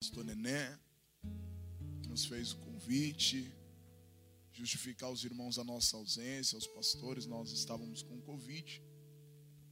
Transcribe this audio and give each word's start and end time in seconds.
pastor 0.00 0.24
Nené, 0.24 0.76
nos 2.08 2.24
fez 2.24 2.52
o 2.52 2.56
convite, 2.56 3.52
justificar 4.50 5.10
os 5.10 5.22
irmãos 5.24 5.58
a 5.58 5.64
nossa 5.64 5.94
ausência, 5.94 6.56
os 6.56 6.66
pastores, 6.66 7.26
nós 7.26 7.52
estávamos 7.52 8.02
com 8.02 8.18
Covid, 8.22 8.82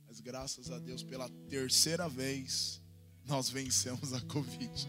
mas 0.06 0.20
graças 0.20 0.70
a 0.70 0.78
Deus, 0.78 1.02
pela 1.02 1.30
terceira 1.48 2.10
vez, 2.10 2.82
nós 3.24 3.48
vencemos 3.48 4.12
a 4.12 4.20
Covid. 4.20 4.86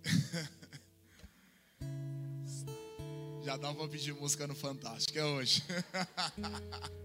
Já 3.44 3.58
dá 3.58 3.74
pra 3.74 3.88
pedir 3.88 4.14
música 4.14 4.46
no 4.46 4.54
Fantástico, 4.54 5.18
é 5.18 5.24
hoje. 5.26 5.62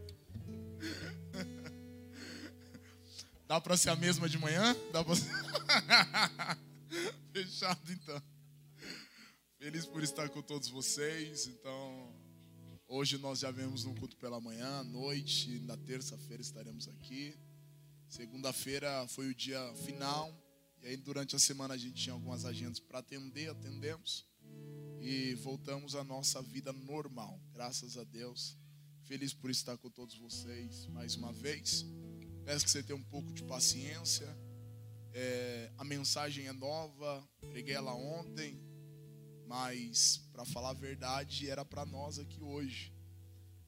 Dá 3.49 3.59
para 3.59 3.75
ser 3.75 3.89
a 3.89 3.95
mesma 3.95 4.29
de 4.29 4.37
manhã? 4.37 4.77
Dá. 4.91 5.03
Fechado 7.33 7.91
então. 7.91 8.21
Feliz 9.57 9.87
por 9.87 10.03
estar 10.03 10.29
com 10.29 10.39
todos 10.39 10.67
vocês. 10.67 11.47
Então, 11.47 12.13
hoje 12.87 13.17
nós 13.17 13.39
já 13.39 13.49
vemos 13.49 13.85
um 13.85 13.95
culto 13.95 14.15
pela 14.17 14.39
manhã, 14.39 14.81
à 14.81 14.83
noite, 14.83 15.59
na 15.61 15.75
terça-feira 15.75 16.43
estaremos 16.43 16.87
aqui. 16.89 17.35
Segunda-feira 18.07 19.07
foi 19.07 19.29
o 19.29 19.33
dia 19.33 19.73
final. 19.83 20.31
E 20.83 20.89
aí 20.89 20.95
durante 20.95 21.35
a 21.35 21.39
semana 21.39 21.73
a 21.73 21.77
gente 21.77 21.95
tinha 21.95 22.13
algumas 22.13 22.45
agendas 22.45 22.79
para 22.79 22.99
atender, 22.99 23.49
atendemos. 23.49 24.27
E 25.01 25.33
voltamos 25.33 25.95
à 25.95 26.03
nossa 26.03 26.39
vida 26.39 26.71
normal. 26.71 27.41
Graças 27.51 27.97
a 27.97 28.03
Deus. 28.03 28.55
Feliz 29.05 29.33
por 29.33 29.49
estar 29.49 29.75
com 29.75 29.89
todos 29.89 30.15
vocês 30.19 30.85
mais 30.85 31.15
uma 31.15 31.33
vez. 31.33 31.83
Peço 32.49 32.65
que 32.65 32.71
você 32.71 32.81
tenha 32.81 32.97
um 32.97 33.03
pouco 33.03 33.31
de 33.31 33.43
paciência. 33.43 34.27
É, 35.13 35.71
a 35.77 35.83
mensagem 35.83 36.47
é 36.47 36.51
nova, 36.51 37.23
preguei 37.51 37.75
ela 37.75 37.93
ontem, 37.93 38.59
mas 39.45 40.17
para 40.33 40.43
falar 40.45 40.71
a 40.71 40.73
verdade, 40.73 41.47
era 41.47 41.63
para 41.63 41.85
nós 41.85 42.17
aqui 42.17 42.41
hoje. 42.41 42.91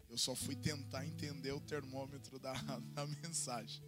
Eu 0.09 0.17
só 0.17 0.33
fui 0.33 0.55
tentar 0.55 1.05
entender 1.05 1.51
o 1.51 1.59
termômetro 1.59 2.39
da, 2.39 2.53
da 2.95 3.05
mensagem. 3.05 3.83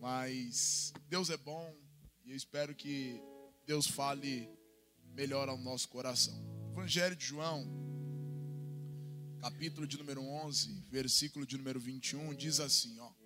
Mas 0.00 0.94
Deus 1.10 1.28
é 1.28 1.36
bom 1.36 1.70
e 2.24 2.30
eu 2.30 2.36
espero 2.36 2.74
que 2.74 3.20
Deus 3.66 3.86
fale 3.86 4.48
melhor 5.14 5.50
ao 5.50 5.58
nosso 5.58 5.90
coração. 5.90 6.42
Evangelho 6.70 7.14
de 7.14 7.26
João, 7.26 7.66
capítulo 9.42 9.86
de 9.86 9.98
número 9.98 10.22
11, 10.22 10.86
versículo 10.88 11.44
de 11.44 11.58
número 11.58 11.78
21, 11.78 12.34
diz 12.34 12.60
assim, 12.60 12.98
ó. 12.98 13.21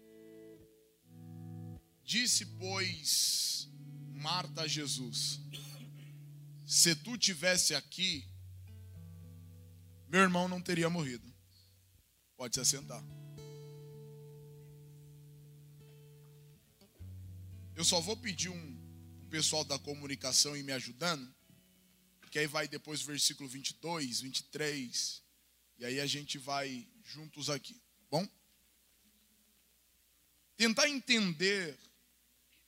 Disse, 2.07 2.47
pois, 2.47 3.69
Marta 4.15 4.63
a 4.63 4.67
Jesus: 4.69 5.41
Se 6.65 6.95
tu 6.95 7.19
tivesse 7.19 7.75
aqui, 7.75 8.25
meu 10.09 10.21
irmão 10.21 10.47
não 10.47 10.63
teria 10.63 10.89
morrido. 10.89 11.35
Pode 12.37 12.55
se 12.55 12.61
assentar. 12.61 13.03
Eu 17.75 17.85
só 17.85 18.01
vou 18.01 18.17
pedir 18.17 18.51
um 18.51 18.77
o 19.25 19.29
pessoal 19.29 19.65
da 19.65 19.77
comunicação 19.77 20.57
ir 20.57 20.63
me 20.63 20.73
ajudando, 20.73 21.35
porque 22.21 22.39
aí 22.39 22.47
vai 22.47 22.69
depois 22.69 23.03
o 23.03 23.07
versículo 23.07 23.49
22, 23.49 24.21
23, 24.21 25.23
e 25.79 25.85
aí 25.85 26.01
a 26.01 26.07
gente 26.07 26.39
vai 26.39 26.89
juntos 27.03 27.51
aqui, 27.51 27.83
bom? 28.09 28.27
Tentar 30.57 30.89
entender 30.89 31.77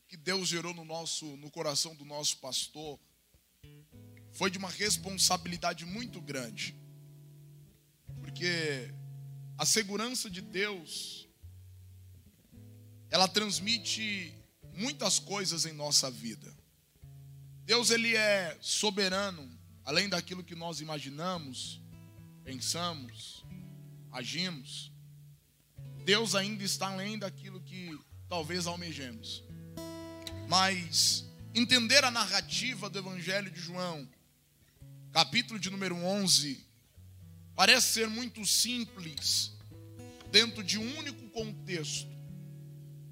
que 0.09 0.17
Deus 0.17 0.49
gerou 0.49 0.73
no 0.73 0.85
nosso 0.85 1.27
no 1.37 1.51
coração 1.51 1.95
do 1.95 2.05
nosso 2.05 2.39
pastor 2.39 2.99
foi 4.33 4.51
de 4.51 4.57
uma 4.57 4.71
responsabilidade 4.71 5.85
muito 5.85 6.21
grande. 6.21 6.75
Porque 8.21 8.93
a 9.59 9.67
segurança 9.67 10.31
de 10.31 10.41
Deus 10.41 11.29
ela 13.11 13.29
transmite 13.29 14.35
muitas 14.73 15.19
coisas 15.19 15.67
em 15.67 15.73
nossa 15.73 16.11
vida. 16.11 16.57
Deus 17.65 17.91
ele 17.91 18.17
é 18.17 18.57
soberano, 18.61 19.51
além 19.85 20.09
daquilo 20.09 20.45
que 20.45 20.55
nós 20.55 20.81
imaginamos, 20.81 21.81
pensamos, 22.45 23.45
agimos. 24.11 24.91
Deus 26.05 26.35
ainda 26.35 26.65
está 26.65 26.89
além 26.89 27.19
daquilo 27.19 27.61
que 27.61 27.99
talvez 28.29 28.67
almejemos. 28.67 29.43
Mas 30.49 31.27
entender 31.55 32.03
a 32.05 32.11
narrativa 32.11 32.89
do 32.89 32.99
Evangelho 32.99 33.51
de 33.51 33.61
João, 33.61 34.09
capítulo 35.13 35.61
de 35.61 35.69
número 35.69 35.95
11, 35.95 36.67
parece 37.55 37.89
ser 37.89 38.09
muito 38.09 38.47
simples 38.47 39.53
dentro 40.31 40.65
de 40.65 40.79
um 40.79 40.99
único 40.99 41.29
contexto. 41.29 42.09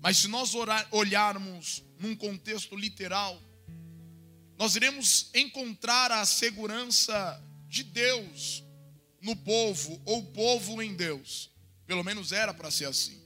Mas 0.01 0.17
se 0.17 0.29
nós 0.29 0.53
olharmos 0.91 1.85
num 1.99 2.17
contexto 2.17 2.75
literal, 2.75 3.39
nós 4.57 4.75
iremos 4.75 5.29
encontrar 5.35 6.11
a 6.11 6.25
segurança 6.25 7.45
de 7.69 7.83
Deus 7.83 8.65
no 9.21 9.37
povo, 9.37 10.01
ou 10.07 10.23
povo 10.33 10.81
em 10.81 10.97
Deus. 10.97 11.51
Pelo 11.87 12.03
menos 12.03 12.33
era 12.33 12.55
para 12.55 12.71
ser 12.71 12.87
assim. 12.87 13.21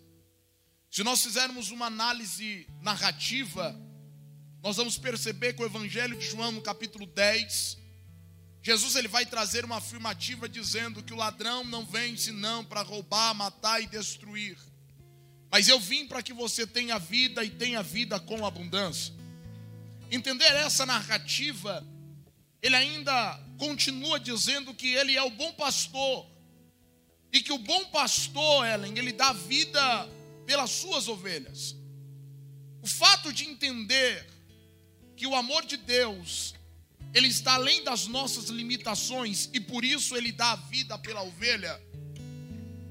Se 0.90 1.04
nós 1.04 1.22
fizermos 1.22 1.70
uma 1.70 1.86
análise 1.86 2.66
narrativa, 2.82 3.80
nós 4.62 4.76
vamos 4.76 4.98
perceber 4.98 5.54
que 5.54 5.62
o 5.62 5.66
Evangelho 5.66 6.16
de 6.18 6.26
João, 6.26 6.52
no 6.52 6.60
capítulo 6.60 7.06
10, 7.06 7.78
Jesus 8.62 8.94
ele 8.94 9.08
vai 9.08 9.24
trazer 9.24 9.64
uma 9.64 9.76
afirmativa 9.76 10.48
dizendo 10.48 11.02
que 11.02 11.14
o 11.14 11.16
ladrão 11.16 11.64
não 11.64 11.84
vem 11.84 12.16
senão 12.16 12.64
para 12.64 12.82
roubar, 12.82 13.34
matar 13.34 13.82
e 13.82 13.86
destruir. 13.86 14.58
Mas 15.50 15.66
eu 15.66 15.80
vim 15.80 16.06
para 16.06 16.22
que 16.22 16.32
você 16.32 16.66
tenha 16.66 16.98
vida 16.98 17.42
e 17.42 17.50
tenha 17.50 17.82
vida 17.82 18.20
com 18.20 18.44
abundância. 18.44 19.14
Entender 20.10 20.44
essa 20.44 20.84
narrativa, 20.84 21.86
ele 22.60 22.76
ainda 22.76 23.40
continua 23.56 24.20
dizendo 24.20 24.74
que 24.74 24.88
ele 24.88 25.16
é 25.16 25.22
o 25.22 25.30
bom 25.30 25.52
pastor. 25.54 26.28
E 27.32 27.40
que 27.40 27.52
o 27.52 27.58
bom 27.58 27.86
pastor, 27.86 28.66
Ellen, 28.66 28.98
ele 28.98 29.12
dá 29.12 29.32
vida 29.32 30.08
pelas 30.44 30.70
suas 30.70 31.08
ovelhas. 31.08 31.76
O 32.82 32.86
fato 32.86 33.32
de 33.32 33.44
entender 33.44 34.29
que 35.20 35.26
o 35.26 35.34
amor 35.34 35.66
de 35.66 35.76
Deus, 35.76 36.54
ele 37.12 37.28
está 37.28 37.52
além 37.52 37.84
das 37.84 38.06
nossas 38.06 38.46
limitações 38.46 39.50
e 39.52 39.60
por 39.60 39.84
isso 39.84 40.16
ele 40.16 40.32
dá 40.32 40.52
a 40.52 40.56
vida 40.56 40.96
pela 40.96 41.20
ovelha. 41.20 41.78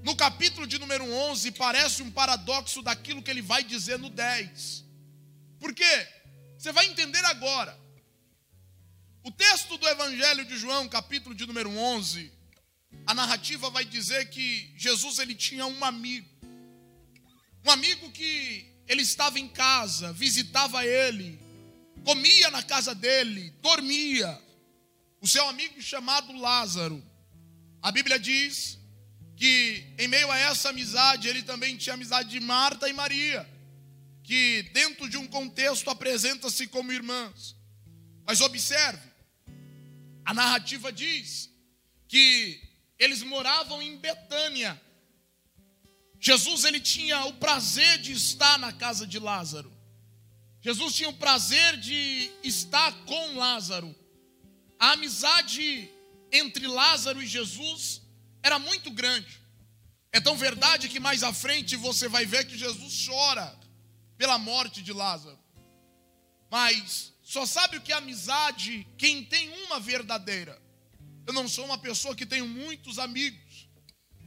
No 0.03 0.15
capítulo 0.15 0.67
de 0.67 0.77
número 0.77 1.11
11, 1.11 1.49
parece 1.53 2.03
um 2.03 2.11
paradoxo 2.11 2.83
daquilo 2.83 3.23
que 3.23 3.31
ele 3.31 3.41
vai 3.41 3.63
dizer 3.63 3.97
no 3.97 4.11
10. 4.11 4.85
Por 5.59 5.73
quê? 5.73 6.07
Você 6.55 6.71
vai 6.71 6.85
entender 6.85 7.25
agora. 7.25 7.75
O 9.23 9.31
texto 9.31 9.75
do 9.79 9.87
Evangelho 9.87 10.45
de 10.45 10.55
João, 10.55 10.87
capítulo 10.87 11.33
de 11.33 11.47
número 11.47 11.75
11, 11.75 12.31
a 13.07 13.13
narrativa 13.15 13.71
vai 13.71 13.85
dizer 13.85 14.29
que 14.29 14.71
Jesus 14.77 15.17
ele 15.17 15.33
tinha 15.33 15.65
um 15.65 15.83
amigo. 15.83 16.29
Um 17.65 17.71
amigo 17.71 18.11
que 18.11 18.71
ele 18.87 19.01
estava 19.01 19.39
em 19.39 19.47
casa, 19.47 20.13
visitava 20.13 20.85
ele, 20.85 21.48
comia 22.03 22.49
na 22.51 22.63
casa 22.63 22.93
dele, 22.95 23.51
dormia. 23.61 24.39
O 25.21 25.27
seu 25.27 25.47
amigo 25.47 25.81
chamado 25.81 26.31
Lázaro. 26.37 27.03
A 27.81 27.91
Bíblia 27.91 28.19
diz 28.19 28.79
que 29.35 29.85
em 29.97 30.07
meio 30.07 30.29
a 30.29 30.37
essa 30.37 30.69
amizade, 30.69 31.27
ele 31.27 31.41
também 31.43 31.77
tinha 31.77 31.93
amizade 31.93 32.29
de 32.29 32.39
Marta 32.41 32.89
e 32.89 32.93
Maria, 32.93 33.47
que 34.23 34.63
dentro 34.73 35.09
de 35.09 35.17
um 35.17 35.27
contexto 35.27 35.89
apresenta-se 35.89 36.67
como 36.67 36.91
irmãs. 36.91 37.55
Mas 38.25 38.41
observe, 38.41 39.09
a 40.25 40.33
narrativa 40.33 40.91
diz 40.91 41.49
que 42.07 42.61
eles 42.99 43.23
moravam 43.23 43.81
em 43.81 43.97
Betânia. 43.97 44.79
Jesus 46.19 46.65
ele 46.65 46.81
tinha 46.81 47.25
o 47.25 47.33
prazer 47.33 47.97
de 47.99 48.11
estar 48.11 48.59
na 48.59 48.73
casa 48.73 49.07
de 49.07 49.17
Lázaro. 49.19 49.71
Jesus 50.61 50.93
tinha 50.95 51.09
o 51.09 51.13
prazer 51.13 51.77
de 51.77 52.31
estar 52.43 52.91
com 53.05 53.37
Lázaro. 53.37 53.95
A 54.77 54.91
amizade 54.91 55.89
entre 56.31 56.67
Lázaro 56.67 57.21
e 57.21 57.27
Jesus 57.27 58.01
era 58.43 58.59
muito 58.59 58.91
grande. 58.91 59.39
É 60.11 60.19
tão 60.19 60.35
verdade 60.35 60.89
que 60.89 60.99
mais 60.99 61.23
à 61.23 61.33
frente 61.33 61.75
você 61.75 62.07
vai 62.07 62.25
ver 62.25 62.45
que 62.45 62.57
Jesus 62.57 63.05
chora 63.05 63.57
pela 64.17 64.37
morte 64.37 64.81
de 64.81 64.91
Lázaro. 64.91 65.39
Mas 66.49 67.13
só 67.23 67.45
sabe 67.45 67.77
o 67.77 67.81
que 67.81 67.93
é 67.93 67.95
amizade 67.95 68.87
quem 68.97 69.23
tem 69.23 69.49
uma 69.65 69.79
verdadeira. 69.79 70.59
Eu 71.27 71.33
não 71.33 71.47
sou 71.47 71.63
uma 71.63 71.77
pessoa 71.77 72.15
que 72.15 72.25
tenho 72.25 72.47
muitos 72.47 72.97
amigos, 72.97 73.69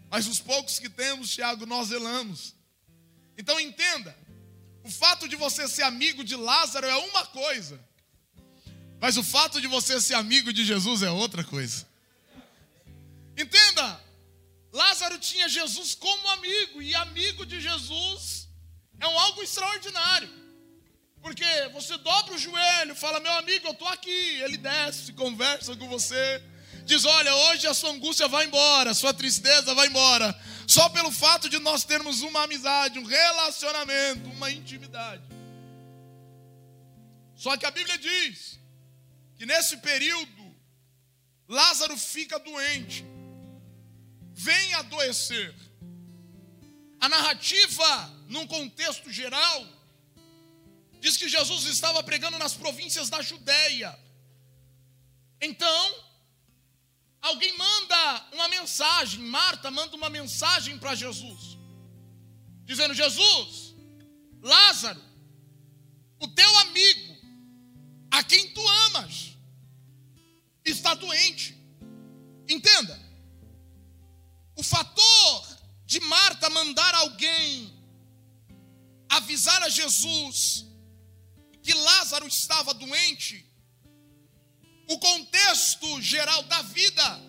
mas 0.08 0.28
os 0.28 0.38
poucos 0.38 0.78
que 0.78 0.88
temos, 0.88 1.34
Tiago, 1.34 1.66
nós 1.66 1.88
zelamos. 1.88 2.54
Então 3.36 3.58
entenda: 3.58 4.16
o 4.84 4.90
fato 4.90 5.28
de 5.28 5.36
você 5.36 5.68
ser 5.68 5.82
amigo 5.82 6.24
de 6.24 6.34
Lázaro 6.34 6.86
é 6.86 6.96
uma 6.96 7.26
coisa, 7.26 7.80
mas 9.00 9.16
o 9.16 9.22
fato 9.22 9.60
de 9.60 9.66
você 9.66 10.00
ser 10.00 10.14
amigo 10.14 10.52
de 10.52 10.64
Jesus 10.64 11.02
é 11.02 11.10
outra 11.10 11.44
coisa. 11.44 11.86
Entenda, 13.36 14.00
Lázaro 14.72 15.18
tinha 15.18 15.48
Jesus 15.48 15.94
como 15.94 16.28
amigo, 16.28 16.82
e 16.82 16.94
amigo 16.94 17.44
de 17.44 17.60
Jesus 17.60 18.48
é 19.00 19.06
um 19.06 19.18
algo 19.18 19.42
extraordinário. 19.42 20.42
Porque 21.20 21.44
você 21.72 21.96
dobra 21.98 22.34
o 22.34 22.38
joelho, 22.38 22.96
fala, 22.96 23.20
meu 23.20 23.32
amigo, 23.32 23.68
eu 23.68 23.72
estou 23.72 23.86
aqui. 23.88 24.40
Ele 24.42 24.56
desce, 24.56 25.12
conversa 25.12 25.76
com 25.76 25.88
você, 25.88 26.42
diz: 26.84 27.04
Olha, 27.04 27.34
hoje 27.34 27.66
a 27.66 27.74
sua 27.74 27.90
angústia 27.90 28.26
vai 28.26 28.46
embora, 28.46 28.90
a 28.90 28.94
sua 28.94 29.14
tristeza 29.14 29.72
vai 29.74 29.86
embora. 29.86 30.36
Só 30.74 30.88
pelo 30.88 31.12
fato 31.12 31.50
de 31.50 31.58
nós 31.58 31.84
termos 31.84 32.22
uma 32.22 32.44
amizade, 32.44 32.98
um 32.98 33.04
relacionamento, 33.04 34.30
uma 34.30 34.50
intimidade. 34.50 35.22
Só 37.36 37.56
que 37.58 37.66
a 37.66 37.70
Bíblia 37.70 37.98
diz 37.98 38.58
que 39.36 39.44
nesse 39.44 39.76
período, 39.78 40.44
Lázaro 41.46 41.96
fica 41.98 42.38
doente 42.38 43.04
vem 44.32 44.74
adoecer. 44.74 45.54
A 47.00 47.08
narrativa, 47.08 47.90
num 48.28 48.46
contexto 48.46 49.10
geral, 49.10 49.66
diz 51.00 51.16
que 51.18 51.28
Jesus 51.28 51.66
estava 51.66 52.02
pregando 52.02 52.38
nas 52.38 52.54
províncias 52.54 53.10
da 53.10 53.20
Judéia. 53.20 53.98
Então, 55.38 56.11
alguém 57.22 57.56
manda 57.56 58.26
uma 58.32 58.48
mensagem, 58.48 59.20
Marta 59.20 59.70
manda 59.70 59.96
uma 59.96 60.10
mensagem 60.10 60.76
para 60.78 60.94
Jesus, 60.94 61.56
dizendo: 62.64 62.92
Jesus, 62.92 63.74
Lázaro, 64.42 65.00
o 66.18 66.28
teu 66.28 66.58
amigo, 66.58 67.16
a 68.10 68.22
quem 68.24 68.52
tu 68.52 68.68
amas, 68.86 69.36
está 70.64 70.94
doente. 70.94 71.56
Entenda, 72.48 73.00
o 74.56 74.62
fator 74.62 75.58
de 75.86 76.00
Marta 76.00 76.50
mandar 76.50 76.94
alguém 76.96 77.72
avisar 79.08 79.62
a 79.62 79.68
Jesus 79.68 80.66
que 81.62 81.72
Lázaro 81.72 82.26
estava 82.26 82.74
doente, 82.74 83.46
o 84.92 84.98
contexto 84.98 86.00
geral 86.02 86.42
da 86.44 86.60
vida 86.62 87.20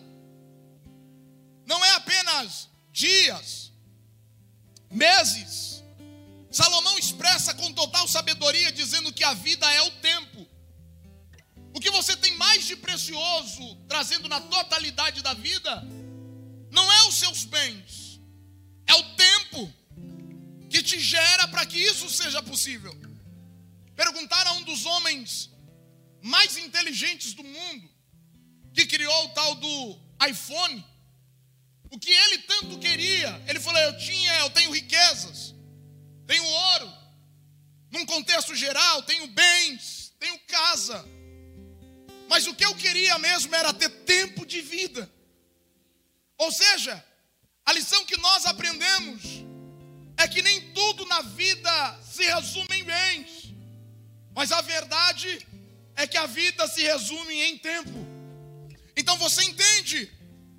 não 1.66 1.84
é 1.84 1.92
apenas 1.92 2.70
dias, 2.92 3.72
meses. 4.92 5.84
Salomão 6.52 6.98
expressa 7.00 7.54
com 7.54 7.74
total 7.74 8.08
sabedoria 8.08 8.72
dizendo 8.72 9.14
que 9.14 9.24
a 9.24 9.34
vida 9.34 9.66
é 9.74 9.82
o 9.84 9.92
tempo. 9.92 10.48
O 11.74 11.80
que 11.80 11.90
você 11.90 12.16
tem 12.18 12.36
mais 12.38 12.66
de 12.66 12.76
precioso 12.76 13.76
trazendo 13.88 14.28
na 14.28 14.40
totalidade 14.42 15.22
da 15.22 15.34
vida 15.34 15.84
não 16.70 16.92
é 16.92 17.08
os 17.08 17.16
seus 17.16 17.46
bens, 17.46 18.20
é 18.86 18.94
o 18.94 19.04
tempo 19.16 19.74
que 20.70 20.84
te 20.84 21.00
gera 21.00 21.48
para 21.48 21.66
que 21.66 21.78
isso 21.78 22.10
seja 22.10 22.42
possível. 22.44 22.94
Perguntaram 23.96 24.52
a 24.52 24.54
um 24.56 24.64
dos 24.64 24.86
homens 24.86 25.53
mais 26.24 26.58
inteligentes 26.58 27.34
do 27.34 27.44
mundo, 27.44 27.90
que 28.74 28.86
criou 28.86 29.26
o 29.26 29.30
tal 29.30 29.56
do 29.56 30.00
iPhone, 30.26 30.84
o 31.92 32.00
que 32.00 32.10
ele 32.10 32.38
tanto 32.40 32.80
queria. 32.80 33.44
Ele 33.46 33.60
falou: 33.60 33.80
Eu 33.82 33.98
tinha, 33.98 34.34
eu 34.40 34.50
tenho 34.52 34.72
riquezas, 34.72 35.54
tenho 36.26 36.46
ouro, 36.46 36.94
num 37.92 38.06
contexto 38.06 38.56
geral, 38.56 39.04
tenho 39.04 39.28
bens, 39.28 40.14
tenho 40.18 40.40
casa. 40.48 41.06
Mas 42.30 42.48
o 42.48 42.56
que 42.56 42.66
eu 42.66 42.74
queria 42.76 43.20
mesmo 43.20 43.54
era 43.54 43.74
ter 43.74 43.90
tempo 43.90 44.46
de 44.46 44.62
vida. 44.62 45.12
Ou 46.38 46.52
seja, 46.54 47.06
a 47.66 47.74
lição 47.74 48.06
que 48.06 48.16
nós 48.18 48.46
aprendemos 48.46 49.22
é 50.16 50.26
que 50.26 50.42
nem 50.42 50.72
tudo 50.72 51.06
na 51.06 51.22
vida 51.22 52.00
se 52.02 52.24
resume 52.24 52.80
em 52.80 52.84
bens, 52.86 53.54
mas 54.34 54.54
a 54.54 54.62
verdade 54.62 55.46
é 55.96 56.08
que 56.08 56.18
a 56.18 56.26
vida 56.26 56.68
se 56.68 56.82
resume 56.82 57.42
em 57.44 57.58
tempo. 57.58 57.92
Então 58.96 59.18
você 59.18 59.44
entende 59.44 60.12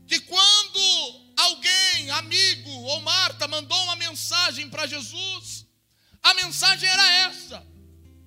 que 0.06 0.20
quando 0.20 1.24
alguém, 1.36 2.10
amigo 2.10 2.70
ou 2.70 3.00
Marta, 3.00 3.48
mandou 3.48 3.80
uma 3.84 3.96
mensagem 3.96 4.68
para 4.68 4.86
Jesus, 4.86 5.66
a 6.22 6.34
mensagem 6.34 6.88
era 6.88 7.12
essa: 7.28 7.66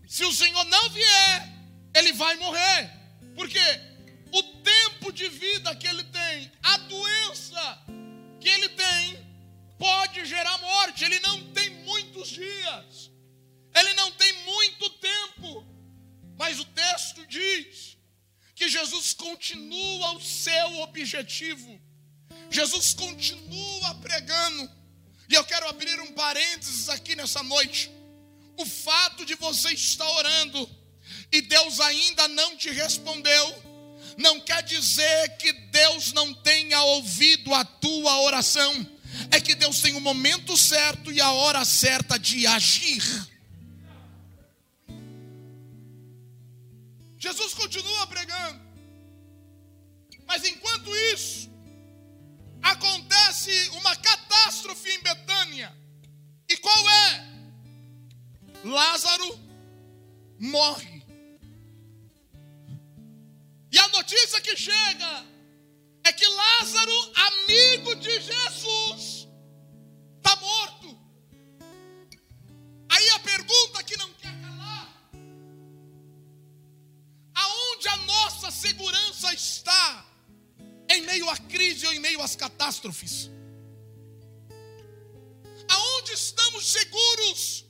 se 0.08 0.24
o 0.26 0.34
Senhor 0.34 0.64
não 0.66 0.90
vier, 0.90 1.54
ele 1.96 2.14
vai 2.14 2.36
morrer. 2.38 2.92
Por 3.36 3.48
quê? 3.48 3.88
o 4.32 4.44
tempo 4.44 5.12
de 5.12 5.28
vida 5.30 5.76
que 5.76 5.88
ele 5.88 6.04
tem, 6.04 6.52
a 6.64 6.78
doença 6.78 7.80
que 8.40 8.50
ele 8.50 8.70
tem, 8.70 9.26
pode 9.78 10.26
gerar 10.26 10.58
morte. 10.60 11.04
Ele 11.04 11.20
não 11.20 11.52
tem 11.54 11.70
muitos 11.70 12.30
dias, 12.30 13.12
ele 13.76 13.94
não 13.94 14.12
tem 14.12 14.34
muito 14.44 14.90
mas 16.38 16.60
o 16.60 16.66
texto 16.66 17.26
diz 17.28 17.98
que 18.56 18.70
Jesus 18.70 19.14
continua 19.14 20.14
o 20.14 20.22
seu 20.22 20.80
objetivo, 20.82 21.80
Jesus 22.50 22.94
continua 22.94 23.96
pregando, 23.96 24.72
e 25.30 25.34
eu 25.36 25.44
quero 25.44 25.68
abrir 25.68 26.00
um 26.00 26.14
parênteses 26.14 26.88
aqui 26.90 27.16
nessa 27.16 27.44
noite. 27.44 27.92
O 28.56 28.66
fato 28.66 29.26
de 29.26 29.36
você 29.36 29.74
estar 29.74 30.10
orando 30.12 30.70
e 31.32 31.42
Deus 31.42 31.80
ainda 31.80 32.28
não 32.30 32.56
te 32.56 32.70
respondeu, 32.70 33.64
não 34.18 34.40
quer 34.40 34.64
dizer 34.64 35.38
que 35.38 35.52
Deus 35.52 36.14
não 36.14 36.34
tenha 36.34 36.82
ouvido 36.82 37.54
a 37.54 37.66
tua 37.66 38.22
oração, 38.22 38.74
é 39.32 39.40
que 39.40 39.54
Deus 39.54 39.82
tem 39.82 39.96
o 39.96 40.02
momento 40.02 40.56
certo 40.58 41.12
e 41.12 41.20
a 41.20 41.32
hora 41.32 41.66
certa 41.66 42.18
de 42.18 42.48
agir. 42.48 43.04
Jesus 47.28 47.54
continua 47.54 48.08
pregando, 48.08 48.62
mas 50.26 50.46
enquanto 50.46 50.96
isso, 51.14 51.50
acontece 52.62 53.52
uma 53.80 53.94
catástrofe 53.98 54.90
em 54.92 55.02
Betânia, 55.02 55.76
e 56.48 56.56
qual 56.58 56.90
é? 56.90 57.28
Lázaro 58.64 59.40
morre. 60.40 61.04
E 63.74 63.78
a 63.78 63.88
notícia 63.90 64.40
que 64.40 64.56
chega 64.56 65.26
é 66.06 66.14
que 66.14 66.26
Lázaro, 66.26 67.14
amigo 67.30 67.96
de 67.98 68.22
Jesus, 68.22 69.28
está 70.18 70.34
morto. 70.38 70.98
Aí 72.90 73.10
a 73.10 73.20
pergunta 73.20 73.84
que 73.84 73.98
não 73.98 74.14
aonde 77.78 77.88
a 77.88 77.98
nossa 77.98 78.50
segurança 78.50 79.32
está 79.34 80.06
em 80.90 81.02
meio 81.02 81.30
à 81.30 81.38
crise 81.38 81.86
ou 81.86 81.94
em 81.94 82.00
meio 82.00 82.22
às 82.22 82.36
catástrofes? 82.36 83.30
Aonde 85.70 86.14
estamos 86.14 86.66
seguros 86.66 87.66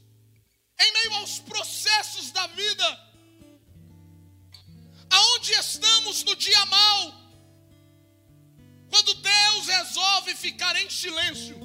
em 0.79 0.93
meio 0.93 1.13
aos 1.15 1.39
processos 1.39 2.31
da 2.31 2.47
vida? 2.47 2.87
Aonde 5.09 5.51
estamos 5.53 6.23
no 6.23 6.35
dia 6.35 6.65
mal? 6.67 7.13
Quando 8.89 9.13
Deus 9.15 9.67
resolve 9.67 10.35
ficar 10.35 10.75
em 10.77 10.89
silêncio, 10.89 11.57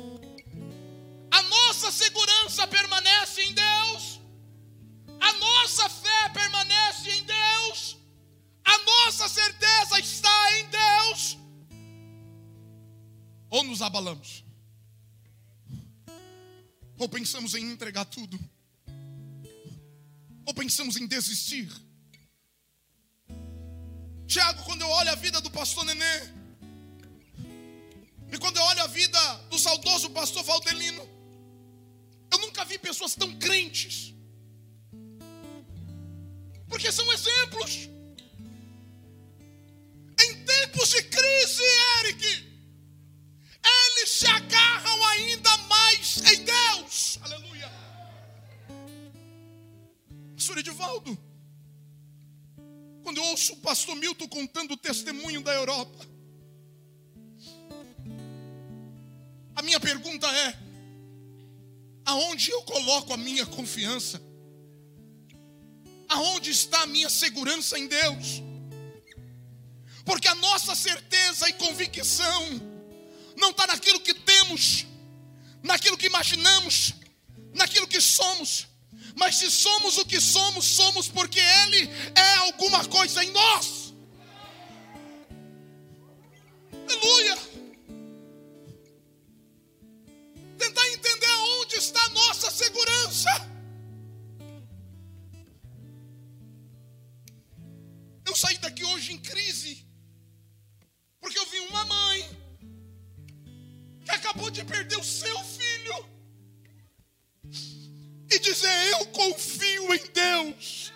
a 1.30 1.42
nossa 1.42 1.92
segurança 1.92 2.66
permanece 2.66 3.42
em 3.42 3.54
Deus, 3.54 4.20
a 5.20 5.32
nossa 5.34 5.88
fé 5.88 6.28
permanece 6.30 7.10
em 7.10 7.22
Deus, 7.24 8.01
a 8.64 8.78
nossa 8.78 9.28
certeza 9.28 9.98
está 9.98 10.58
em 10.58 10.66
Deus, 10.68 11.38
ou 13.50 13.64
nos 13.64 13.82
abalamos, 13.82 14.44
ou 16.98 17.08
pensamos 17.08 17.54
em 17.54 17.70
entregar 17.70 18.04
tudo, 18.04 18.38
ou 20.46 20.54
pensamos 20.54 20.96
em 20.96 21.06
desistir. 21.06 21.70
Tiago, 24.26 24.62
quando 24.64 24.82
eu 24.82 24.88
olho 24.88 25.10
a 25.10 25.14
vida 25.16 25.40
do 25.40 25.50
pastor 25.50 25.84
Nenê, 25.84 26.42
e 28.32 28.38
quando 28.38 28.56
eu 28.56 28.62
olho 28.62 28.82
a 28.82 28.86
vida 28.86 29.34
do 29.50 29.58
saudoso 29.58 30.08
pastor 30.10 30.42
Valdelino, 30.42 31.06
eu 32.30 32.38
nunca 32.38 32.64
vi 32.64 32.78
pessoas 32.78 33.14
tão 33.14 33.38
crentes, 33.38 34.14
porque 36.66 36.90
são 36.90 37.12
exemplos. 37.12 37.90
Em 40.52 40.66
tempos 40.66 40.90
de 40.90 41.02
crise, 41.04 41.62
Eric, 42.00 42.26
eles 43.64 44.10
se 44.10 44.26
agarram 44.26 45.06
ainda 45.06 45.56
mais 45.58 46.18
em 46.18 46.44
Deus. 46.44 47.18
Aleluia. 47.22 47.70
Pastor 50.36 50.58
Edivaldo, 50.58 51.18
quando 53.02 53.16
eu 53.16 53.24
ouço 53.24 53.54
o 53.54 53.56
pastor 53.58 53.96
Milton 53.96 54.28
contando 54.28 54.72
o 54.72 54.76
testemunho 54.76 55.40
da 55.40 55.54
Europa, 55.54 56.06
a 59.54 59.62
minha 59.62 59.80
pergunta 59.80 60.26
é: 60.26 60.58
aonde 62.04 62.50
eu 62.50 62.62
coloco 62.62 63.12
a 63.14 63.16
minha 63.16 63.46
confiança? 63.46 64.20
Aonde 66.08 66.50
está 66.50 66.82
a 66.82 66.86
minha 66.86 67.08
segurança 67.08 67.78
em 67.78 67.86
Deus? 67.86 68.42
Porque 70.04 70.28
a 70.28 70.34
nossa 70.34 70.74
certeza 70.74 71.48
e 71.48 71.52
convicção 71.54 72.60
não 73.36 73.50
está 73.50 73.66
naquilo 73.66 74.00
que 74.00 74.14
temos, 74.14 74.86
naquilo 75.62 75.96
que 75.96 76.06
imaginamos, 76.06 76.94
naquilo 77.54 77.86
que 77.86 78.00
somos. 78.00 78.66
Mas 79.14 79.36
se 79.36 79.50
somos 79.50 79.98
o 79.98 80.06
que 80.06 80.20
somos, 80.20 80.64
somos 80.64 81.08
porque 81.08 81.38
Ele 81.38 81.88
é 82.14 82.34
alguma 82.36 82.84
coisa 82.86 83.22
em 83.22 83.30
nós. 83.30 83.92
Aleluia. 86.88 87.38
Tentar 90.58 90.88
entender 90.88 91.26
aonde 91.26 91.76
está 91.76 92.02
a 92.04 92.08
nossa 92.10 92.50
segurança. 92.50 93.51
Acabou 104.32 104.50
de 104.50 104.64
perder 104.64 104.98
o 104.98 105.04
seu 105.04 105.38
filho 105.44 106.06
e 108.30 108.38
dizer: 108.38 108.90
Eu 108.92 109.06
confio 109.06 109.94
em 109.94 110.02
Deus. 110.12 110.92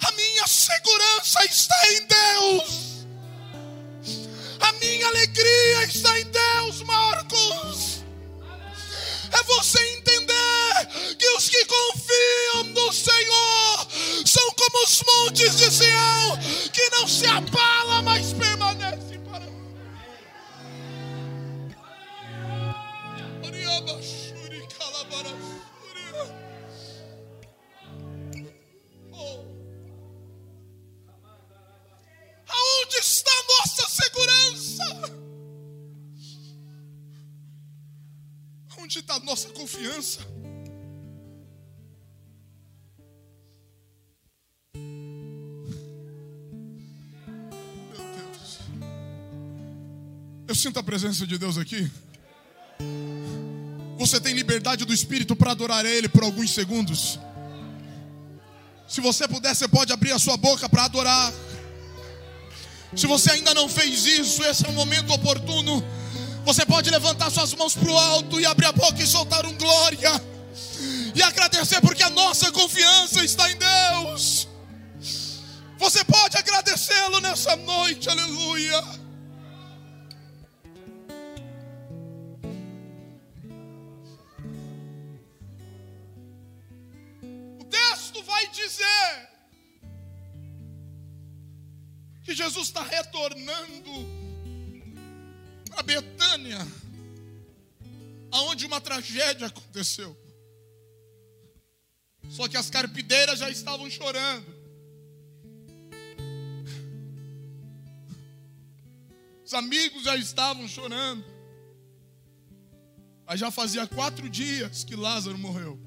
A 0.00 0.12
minha 0.12 0.46
segurança 0.46 1.44
está 1.44 1.92
em 1.92 2.06
Deus. 2.06 3.06
A 4.60 4.72
minha 4.72 5.06
alegria 5.06 5.84
está 5.84 6.20
em 6.20 6.24
Deus, 6.24 6.82
Marcos. 6.82 8.02
É 9.30 9.42
você 9.42 9.78
entender 9.98 11.16
que 11.18 11.28
os 11.36 11.48
que 11.48 11.64
confiam 11.66 12.64
no 12.72 12.92
Senhor 12.92 13.86
são 14.24 14.50
como 14.52 14.84
os 14.84 15.02
montes 15.02 15.56
de 15.56 15.70
Sião, 15.70 16.38
que 16.72 16.88
não 16.90 17.06
se 17.06 17.26
abala, 17.26 18.00
mas 18.02 18.32
permanece 18.32 18.63
confiança? 39.74 40.20
Meu 47.90 48.04
Deus. 48.14 48.58
Eu 50.46 50.54
sinto 50.54 50.78
a 50.78 50.82
presença 50.82 51.26
de 51.26 51.36
Deus 51.36 51.58
aqui. 51.58 51.90
Você 53.98 54.20
tem 54.20 54.34
liberdade 54.34 54.84
do 54.84 54.92
Espírito 54.92 55.34
para 55.34 55.52
adorar 55.52 55.84
Ele 55.84 56.08
por 56.08 56.22
alguns 56.22 56.52
segundos. 56.52 57.18
Se 58.86 59.00
você 59.00 59.26
puder, 59.26 59.54
você 59.54 59.66
pode 59.66 59.92
abrir 59.92 60.12
a 60.12 60.18
sua 60.18 60.36
boca 60.36 60.68
para 60.68 60.84
adorar. 60.84 61.32
Se 62.94 63.06
você 63.08 63.32
ainda 63.32 63.52
não 63.54 63.68
fez 63.68 64.06
isso, 64.06 64.42
esse 64.44 64.64
é 64.64 64.68
o 64.68 64.72
momento 64.72 65.12
oportuno. 65.12 65.82
Você 66.44 66.66
pode 66.66 66.90
levantar 66.90 67.30
suas 67.30 67.54
mãos 67.54 67.74
para 67.74 67.90
o 67.90 67.98
alto 67.98 68.38
e 68.38 68.44
abrir 68.44 68.66
a 68.66 68.72
boca 68.72 69.02
e 69.02 69.06
soltar 69.06 69.46
um 69.46 69.56
glória. 69.56 70.10
E 71.14 71.22
agradecer 71.22 71.80
porque 71.80 72.02
a 72.02 72.10
nossa 72.10 72.52
confiança 72.52 73.24
está 73.24 73.50
em 73.50 73.56
Deus. 73.56 74.46
Você 75.78 76.04
pode 76.04 76.36
agradecê-lo 76.36 77.20
nessa 77.20 77.56
noite, 77.56 78.10
aleluia. 78.10 78.78
O 87.58 87.64
texto 87.64 88.22
vai 88.24 88.46
dizer 88.48 89.28
que 92.22 92.34
Jesus 92.34 92.66
está 92.68 92.82
retornando 92.82 94.33
a 95.76 95.82
Betânia, 95.82 96.58
aonde 98.30 98.66
uma 98.66 98.80
tragédia 98.80 99.46
aconteceu. 99.46 100.16
Só 102.30 102.48
que 102.48 102.56
as 102.56 102.70
carpideiras 102.70 103.38
já 103.38 103.50
estavam 103.50 103.88
chorando. 103.90 104.54
Os 109.44 109.52
amigos 109.52 110.02
já 110.04 110.16
estavam 110.16 110.66
chorando. 110.66 111.24
Mas 113.26 113.40
já 113.40 113.50
fazia 113.50 113.86
quatro 113.86 114.28
dias 114.28 114.84
que 114.84 114.96
Lázaro 114.96 115.38
morreu. 115.38 115.78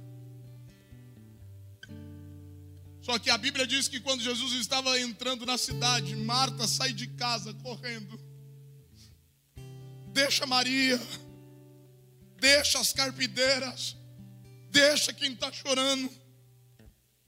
Só 3.01 3.17
que 3.17 3.29
a 3.29 3.37
Bíblia 3.37 3.65
diz 3.65 3.87
que 3.87 3.99
quando 3.99 4.21
Jesus 4.21 4.53
estava 4.53 4.99
entrando 4.99 5.45
na 5.45 5.57
cidade, 5.57 6.15
Marta 6.15 6.67
sai 6.67 6.91
de 6.91 7.07
casa 7.07 7.53
correndo 7.53 8.26
deixa 10.17 10.47
Maria, 10.47 10.99
deixa 12.39 12.79
as 12.79 12.91
carpideiras, 12.91 13.95
deixa 14.71 15.13
quem 15.13 15.33
está 15.33 15.51
chorando 15.51 16.09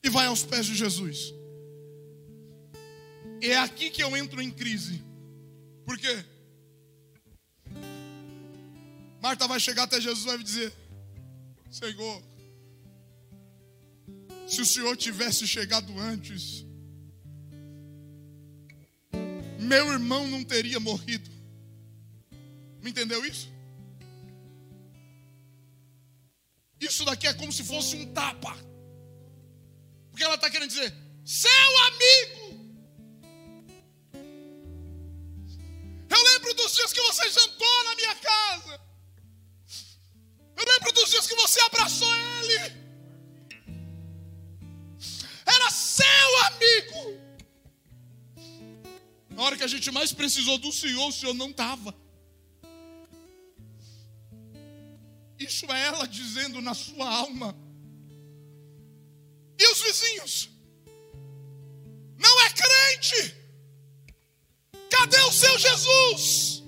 e 0.04 0.10
vai 0.10 0.26
aos 0.26 0.42
pés 0.42 0.66
de 0.66 0.74
Jesus. 0.74 1.32
É 3.42 3.56
aqui 3.58 3.92
que 3.92 4.02
eu 4.02 4.18
entro 4.18 4.42
em 4.42 4.50
crise. 4.50 5.04
Por 5.86 6.00
quê? 6.00 6.26
Marta 9.22 9.48
vai 9.48 9.60
chegar 9.60 9.84
até 9.84 10.02
Jesus 10.02 10.26
e 10.26 10.28
vai 10.28 10.44
dizer: 10.44 10.74
Senhor, 11.70 12.24
se 14.48 14.62
o 14.62 14.66
Senhor 14.66 14.98
tivesse 14.98 15.46
chegado 15.46 15.96
antes, 16.00 16.66
meu 19.60 19.92
irmão 19.92 20.28
não 20.28 20.44
teria 20.44 20.80
morrido. 20.80 21.39
Me 22.82 22.92
entendeu 22.92 23.26
isso? 23.26 23.52
Isso 26.80 27.04
daqui 27.04 27.28
é 27.28 27.34
como 27.34 27.52
se 27.52 27.64
fosse 27.64 27.96
um 27.96 28.14
tapa. 28.14 28.58
Porque 30.10 30.24
ela 30.24 30.36
está 30.36 30.50
querendo 30.50 30.70
dizer, 30.70 30.94
seu 31.26 31.80
amigo. 31.88 32.40
Eu 36.10 36.24
lembro 36.24 36.54
dos 36.56 36.74
dias 36.74 36.94
que 36.94 37.02
você 37.02 37.30
jantou 37.30 37.84
na 37.84 37.96
minha 37.96 38.16
casa. 38.16 38.82
Eu 40.58 40.66
lembro 40.66 40.92
dos 40.94 41.10
dias 41.10 41.28
que 41.28 41.36
você 41.36 41.60
abraçou 41.62 42.14
ele. 42.16 42.80
Era 45.46 45.70
seu 45.70 46.38
amigo. 46.48 47.20
Na 49.30 49.44
hora 49.44 49.58
que 49.58 49.64
a 49.64 49.68
gente 49.68 49.90
mais 49.92 50.12
precisou 50.12 50.58
do 50.58 50.72
Senhor, 50.72 51.08
o 51.08 51.12
Senhor 51.12 51.34
não 51.34 51.50
estava. 51.50 51.96
Isso 55.40 55.66
é 55.72 55.86
ela 55.88 56.06
dizendo 56.06 56.62
na 56.62 56.74
sua 56.74 57.08
alma. 57.10 57.56
E 59.58 59.68
os 59.72 59.82
vizinhos? 59.82 60.50
Não 62.18 62.42
é 62.42 62.50
crente? 62.50 63.36
Cadê 64.90 65.22
o 65.22 65.32
seu 65.32 65.58
Jesus? 65.58 66.64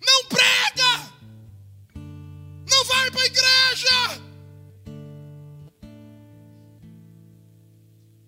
Não 0.00 0.24
prega? 0.26 1.12
Não 2.70 2.84
vai 2.84 3.10
para 3.10 3.22
a 3.22 3.26
igreja? 3.26 4.28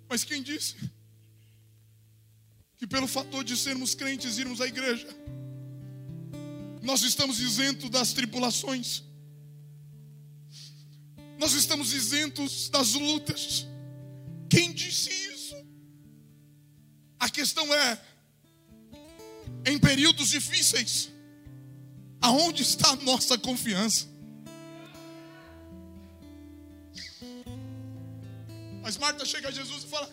Mas 0.08 0.24
quem 0.24 0.42
disse 0.42 0.76
que 2.76 2.86
pelo 2.86 3.06
fator 3.06 3.44
de 3.44 3.56
sermos 3.56 3.94
crentes 3.94 4.38
irmos 4.38 4.60
à 4.60 4.66
igreja? 4.66 5.06
Nós 6.82 7.02
estamos 7.02 7.40
isentos 7.40 7.90
das 7.90 8.12
tribulações, 8.12 9.02
nós 11.38 11.52
estamos 11.52 11.92
isentos 11.92 12.68
das 12.68 12.92
lutas. 12.92 13.66
Quem 14.48 14.72
disse 14.72 15.10
isso? 15.10 15.56
A 17.18 17.28
questão 17.30 17.72
é, 17.72 17.98
em 19.64 19.78
períodos 19.78 20.28
difíceis, 20.28 21.10
aonde 22.20 22.62
está 22.62 22.90
a 22.90 22.96
nossa 22.96 23.38
confiança? 23.38 24.06
Mas 28.82 28.96
Marta 28.96 29.24
chega 29.24 29.48
a 29.48 29.50
Jesus 29.52 29.84
e 29.84 29.86
fala: 29.86 30.08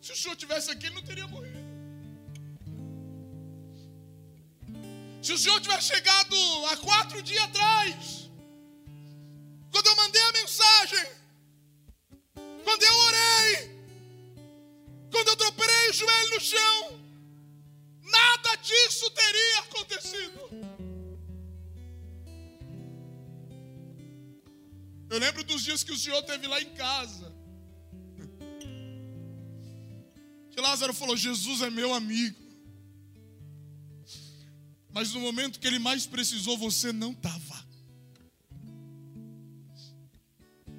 se 0.00 0.12
o 0.12 0.16
senhor 0.16 0.36
tivesse 0.36 0.70
aqui, 0.70 0.86
ele 0.86 0.94
não 0.94 1.02
teria 1.02 1.26
morrido. 1.26 1.41
Se 5.22 5.32
o 5.32 5.38
senhor 5.38 5.60
tivesse 5.60 5.94
chegado 5.94 6.36
há 6.66 6.76
quatro 6.78 7.22
dias 7.22 7.44
atrás, 7.44 8.28
quando 9.70 9.86
eu 9.86 9.96
mandei 9.96 10.22
a 10.22 10.32
mensagem, 10.32 11.06
quando 12.64 12.82
eu 12.82 12.96
orei, 13.08 13.54
quando 15.12 15.28
eu 15.28 15.36
troperei 15.36 15.90
o 15.90 15.92
joelho 15.92 16.30
no 16.34 16.40
chão, 16.40 17.00
nada 18.02 18.56
disso 18.56 19.08
teria 19.12 19.58
acontecido. 19.60 20.40
Eu 25.08 25.18
lembro 25.20 25.44
dos 25.44 25.62
dias 25.62 25.84
que 25.84 25.92
o 25.92 25.98
senhor 26.04 26.22
teve 26.22 26.48
lá 26.48 26.60
em 26.60 26.74
casa. 26.74 27.32
Que 30.50 30.60
Lázaro 30.60 30.92
falou: 30.92 31.16
Jesus 31.16 31.60
é 31.60 31.70
meu 31.70 31.94
amigo. 31.94 32.41
Mas 34.92 35.14
no 35.14 35.20
momento 35.20 35.58
que 35.58 35.66
ele 35.66 35.78
mais 35.78 36.06
precisou, 36.06 36.58
você 36.58 36.92
não 36.92 37.12
estava. 37.12 37.64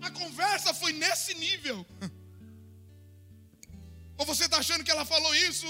A 0.01 0.11
conversa 0.11 0.73
foi 0.73 0.93
nesse 0.93 1.33
nível. 1.35 1.85
Ou 4.17 4.25
você 4.25 4.45
está 4.45 4.57
achando 4.57 4.83
que 4.83 4.91
ela 4.91 5.05
falou 5.05 5.33
isso? 5.35 5.65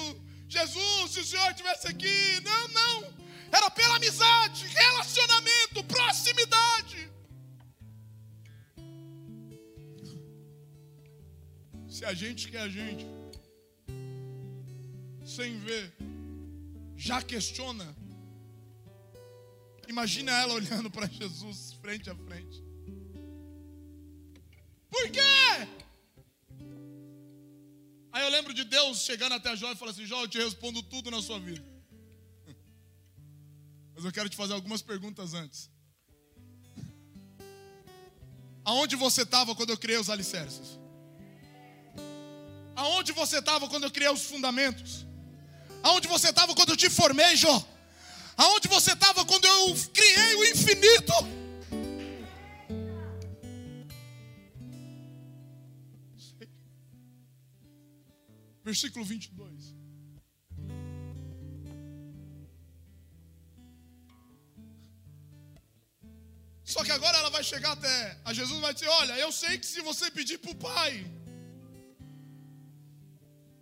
Jesus, 0.50 1.12
se 1.12 1.20
o 1.22 1.26
Senhor 1.26 1.50
estivesse 1.52 1.88
aqui. 1.88 2.42
Não, 2.44 2.68
não. 2.68 3.14
Era 3.52 3.70
pela 3.70 3.96
amizade, 3.96 4.68
relacionamento, 4.68 5.84
proximidade. 5.86 7.10
Se 11.88 12.04
a 12.04 12.14
gente 12.14 12.50
quer 12.50 12.62
a 12.62 12.70
gente, 12.70 13.06
sem 15.24 15.60
ver, 15.60 15.94
já 16.98 17.22
questiona. 17.22 18.03
Imagina 19.94 20.32
ela 20.32 20.56
olhando 20.56 20.90
para 20.90 21.08
Jesus 21.08 21.74
frente 21.74 22.10
a 22.10 22.16
frente. 22.16 22.64
Por 24.90 25.08
quê? 25.12 25.68
Aí 28.12 28.24
eu 28.24 28.30
lembro 28.30 28.56
de 28.56 28.64
Deus 28.64 29.04
chegando 29.06 29.34
até 29.36 29.56
Jó 29.56 29.72
e 29.72 29.76
falando 29.76 29.94
assim: 29.94 30.08
Jó, 30.08 30.20
eu 30.24 30.28
te 30.28 30.40
respondo 30.40 30.82
tudo 30.82 31.12
na 31.12 31.22
sua 31.22 31.40
vida. 31.40 31.64
Mas 33.94 34.04
eu 34.04 34.12
quero 34.12 34.28
te 34.30 34.36
fazer 34.36 34.54
algumas 34.54 34.82
perguntas 34.82 35.36
antes. 35.36 35.70
Aonde 38.66 38.96
você 38.96 39.22
estava 39.22 39.54
quando 39.54 39.70
eu 39.70 39.78
criei 39.78 40.00
os 40.00 40.10
alicerces? 40.10 40.80
Aonde 42.76 43.12
você 43.12 43.38
estava 43.38 43.70
quando 43.70 43.84
eu 43.84 43.92
criei 43.92 44.10
os 44.10 44.24
fundamentos? 44.24 45.06
Aonde 45.84 46.08
você 46.08 46.30
estava 46.30 46.56
quando 46.56 46.72
eu 46.72 46.78
te 46.78 46.90
formei, 46.90 47.36
Jó? 47.36 47.73
Aonde 48.36 48.68
você 48.68 48.94
estava 48.94 49.26
quando 49.26 49.46
eu 49.46 49.76
criei 49.94 50.36
o 50.36 50.46
infinito? 50.46 51.14
Versículo 58.64 59.06
22. 59.06 59.76
Só 66.74 66.84
que 66.84 66.92
agora 66.92 67.18
ela 67.18 67.30
vai 67.30 67.44
chegar 67.44 67.74
até 67.74 68.18
a 68.26 68.34
Jesus 68.34 68.60
vai 68.60 68.74
dizer: 68.74 68.88
Olha, 68.88 69.14
eu 69.20 69.32
sei 69.32 69.60
que 69.60 69.66
se 69.66 69.82
você 69.82 70.10
pedir 70.10 70.40
para 70.40 70.52
o 70.52 70.56
Pai, 70.56 71.06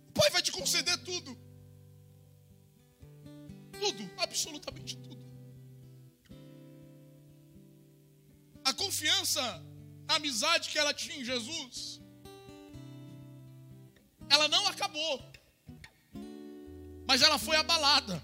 o 0.08 0.12
Pai 0.12 0.30
vai 0.30 0.40
te 0.40 0.52
conceder 0.52 0.96
tudo. 0.98 1.36
Tudo, 3.82 4.08
absolutamente 4.18 4.96
tudo. 4.96 5.20
A 8.64 8.72
confiança, 8.72 9.42
a 10.06 10.14
amizade 10.14 10.68
que 10.70 10.78
ela 10.78 10.94
tinha 10.94 11.16
em 11.16 11.24
Jesus, 11.24 12.00
ela 14.30 14.46
não 14.46 14.68
acabou, 14.68 15.20
mas 17.08 17.22
ela 17.22 17.38
foi 17.40 17.56
abalada. 17.56 18.22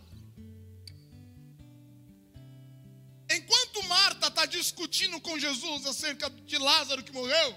Enquanto 3.28 3.82
Marta 3.88 4.28
está 4.28 4.46
discutindo 4.46 5.20
com 5.20 5.40
Jesus 5.40 5.86
acerca 5.86 6.30
de 6.30 6.56
Lázaro 6.56 7.02
que 7.02 7.10
morreu, 7.10 7.50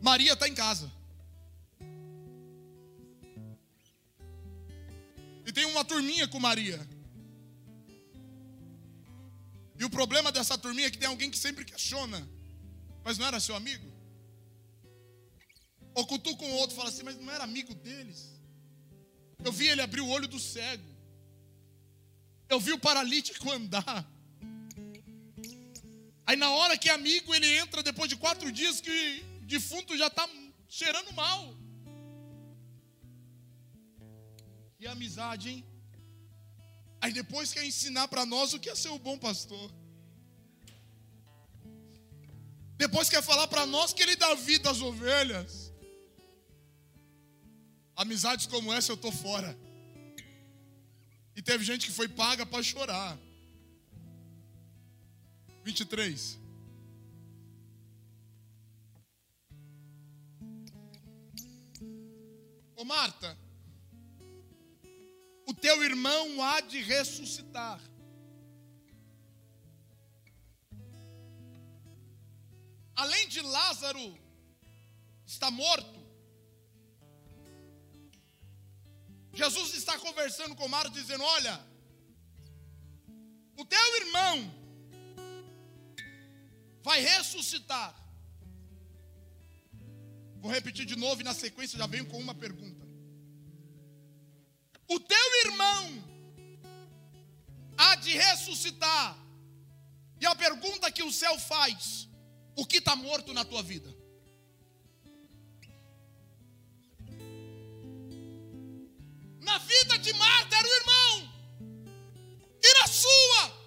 Maria 0.00 0.32
está 0.32 0.48
em 0.48 0.54
casa. 0.54 0.90
E 5.46 5.52
tem 5.52 5.64
uma 5.66 5.84
turminha 5.84 6.26
com 6.28 6.40
Maria. 6.40 6.80
E 9.78 9.84
o 9.84 9.90
problema 9.90 10.30
dessa 10.32 10.56
turminha 10.56 10.86
é 10.86 10.90
que 10.90 10.98
tem 10.98 11.08
alguém 11.08 11.30
que 11.30 11.38
sempre 11.38 11.64
questiona. 11.64 12.26
Mas 13.04 13.18
não 13.18 13.26
era 13.26 13.40
seu 13.40 13.54
amigo? 13.54 13.92
Ou 15.94 16.06
cutuca 16.06 16.44
o 16.44 16.54
outro 16.54 16.74
e 16.74 16.76
fala 16.76 16.88
assim, 16.88 17.02
mas 17.02 17.18
não 17.18 17.32
era 17.32 17.44
amigo 17.44 17.74
deles? 17.74 18.40
Eu 19.44 19.52
vi 19.52 19.68
ele 19.68 19.82
abrir 19.82 20.00
o 20.00 20.08
olho 20.08 20.26
do 20.26 20.40
cego. 20.40 20.94
Eu 22.48 22.58
vi 22.58 22.72
o 22.72 22.78
paralítico 22.78 23.50
andar. 23.50 24.10
Aí 26.26 26.36
na 26.36 26.50
hora 26.50 26.78
que 26.78 26.88
é 26.88 26.92
amigo, 26.92 27.34
ele 27.34 27.46
entra 27.58 27.82
depois 27.82 28.08
de 28.08 28.16
quatro 28.16 28.50
dias 28.50 28.80
que 28.80 29.22
o 29.42 29.46
defunto 29.46 29.96
já 29.96 30.06
está 30.06 30.28
cheirando 30.68 31.12
mal. 31.12 31.54
E 34.84 34.86
amizade, 34.86 35.48
hein? 35.48 35.64
Aí 37.00 37.10
depois 37.10 37.54
quer 37.54 37.64
ensinar 37.64 38.06
para 38.06 38.26
nós 38.26 38.52
o 38.52 38.60
que 38.60 38.68
é 38.68 38.74
ser 38.74 38.90
o 38.90 38.98
bom 38.98 39.16
pastor. 39.16 39.72
Depois 42.76 43.08
quer 43.08 43.22
falar 43.22 43.48
para 43.48 43.64
nós 43.64 43.94
que 43.94 44.02
ele 44.02 44.14
dá 44.14 44.34
vida 44.34 44.70
às 44.70 44.82
ovelhas. 44.82 45.72
Amizades 47.96 48.46
como 48.46 48.74
essa 48.74 48.92
eu 48.92 48.98
tô 48.98 49.10
fora. 49.10 49.58
E 51.34 51.40
teve 51.40 51.64
gente 51.64 51.86
que 51.86 51.92
foi 51.92 52.06
paga 52.06 52.44
para 52.44 52.62
chorar. 52.62 53.18
23. 55.64 56.38
Ô 62.76 62.84
Marta, 62.84 63.43
o 65.54 65.60
teu 65.64 65.84
irmão 65.84 66.42
há 66.42 66.60
de 66.60 66.80
ressuscitar. 66.82 67.80
Além 72.96 73.28
de 73.28 73.40
Lázaro 73.40 74.18
estar 75.24 75.52
morto, 75.52 76.00
Jesus 79.32 79.74
está 79.74 79.96
conversando 79.98 80.56
com 80.56 80.66
Marta, 80.66 80.90
dizendo: 80.90 81.22
Olha, 81.22 81.54
o 83.56 83.64
teu 83.64 83.96
irmão 84.02 84.36
vai 86.82 87.00
ressuscitar. 87.00 87.94
Vou 90.40 90.50
repetir 90.50 90.84
de 90.84 90.96
novo 90.96 91.20
e 91.20 91.24
na 91.24 91.34
sequência 91.34 91.78
já 91.78 91.86
venho 91.86 92.06
com 92.06 92.18
uma 92.18 92.34
pergunta. 92.34 92.73
O 94.88 95.00
teu 95.00 95.46
irmão 95.46 96.04
há 97.76 97.94
de 97.96 98.12
ressuscitar. 98.16 99.18
E 100.20 100.26
a 100.26 100.34
pergunta 100.34 100.90
que 100.90 101.02
o 101.02 101.12
céu 101.12 101.38
faz: 101.38 102.08
o 102.56 102.64
que 102.66 102.78
está 102.78 102.94
morto 102.96 103.32
na 103.32 103.44
tua 103.44 103.62
vida? 103.62 103.94
Na 109.40 109.58
vida 109.58 109.98
de 109.98 110.12
Marta 110.14 110.56
era 110.56 110.66
o 110.66 110.72
irmão, 110.72 111.34
e 112.62 112.80
na 112.80 112.86
sua? 112.86 113.64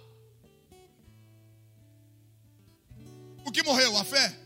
O 3.46 3.52
que 3.52 3.64
morreu? 3.64 3.96
A 3.96 4.04
fé? 4.04 4.38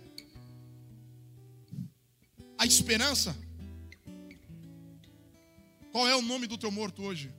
A 2.58 2.66
esperança? 2.66 3.36
Qual 5.92 6.08
é 6.08 6.16
o 6.16 6.22
nome 6.22 6.48
do 6.48 6.58
teu 6.58 6.72
morto 6.72 7.04
hoje? 7.04 7.34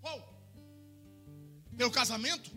Qual? 0.00 0.18
Teu 1.76 1.90
casamento? 1.90 2.50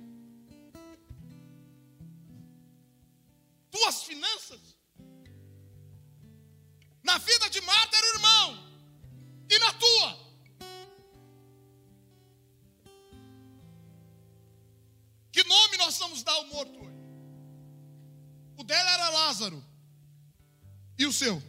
Tuas 3.72 4.04
finanças? 4.04 4.78
Na 7.04 7.18
vida 7.18 7.50
de 7.50 7.62
Marta 7.62 7.98
era 7.98 8.06
o 8.06 8.16
irmão. 8.16 8.48
E 9.50 9.60
na 9.60 9.74
tua? 9.74 10.28
Que 15.32 15.44
nome 15.46 15.78
nós 15.78 15.98
vamos 15.98 16.22
dar 16.22 16.34
ao 16.34 16.48
morto 16.48 16.80
hoje? 16.80 16.98
O 18.58 18.64
dela 18.64 18.92
era 18.92 19.10
Lázaro. 19.10 19.64
E 20.98 21.06
o 21.06 21.14
seu? 21.14 21.42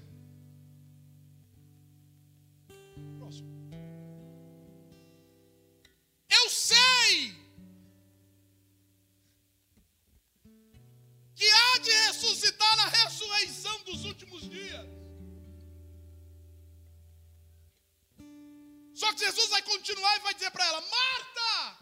Jesus 19.18 19.48
vai 19.50 19.62
continuar 19.62 20.16
e 20.16 20.20
vai 20.20 20.34
dizer 20.34 20.50
para 20.50 20.64
ela: 20.64 20.80
Marta, 20.80 21.78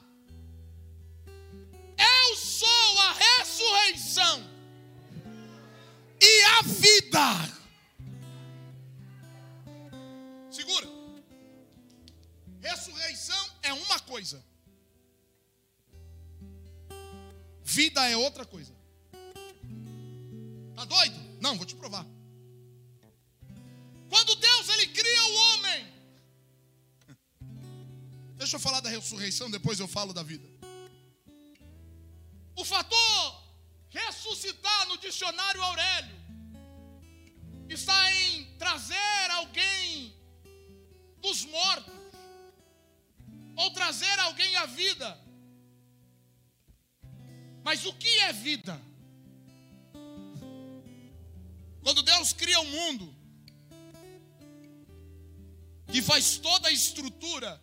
eu 1.99 2.37
sou 2.37 2.99
a 3.01 3.13
ressurreição 3.13 4.51
e 6.21 6.43
a 6.45 6.63
vida. 6.63 7.57
Segura. 10.51 10.87
Ressurreição 12.63 13.51
é 13.63 13.73
uma 13.73 14.01
coisa, 14.01 14.45
vida 17.63 18.09
é 18.09 18.17
outra 18.17 18.45
coisa. 18.45 18.75
Tá 20.75 20.85
doido? 20.85 21.17
Não, 21.41 21.57
vou 21.57 21.67
te 21.67 21.77
provar. 21.77 22.05
Ressurreição, 29.01 29.51
depois 29.51 29.81
eu 29.81 29.89
falo 29.89 30.13
da 30.13 30.23
vida. 30.23 30.47
O 32.55 32.65
fator 32.65 33.43
ressuscitar 33.91 34.89
no 34.89 34.99
dicionário 34.99 35.63
Aurélio 35.63 36.17
está 37.69 38.13
em 38.15 38.57
trazer 38.57 39.31
alguém 39.31 40.15
dos 41.21 41.45
mortos 41.45 41.95
ou 43.57 43.71
trazer 43.71 44.19
alguém 44.21 44.55
à 44.57 44.67
vida. 44.67 45.19
Mas 47.65 47.85
o 47.85 47.93
que 47.95 48.09
é 48.21 48.33
vida? 48.33 48.81
Quando 51.83 52.03
Deus 52.03 52.33
cria 52.33 52.61
o 52.61 52.67
mundo, 52.67 53.15
que 55.91 56.03
faz 56.03 56.37
toda 56.39 56.69
a 56.69 56.73
estrutura, 56.73 57.63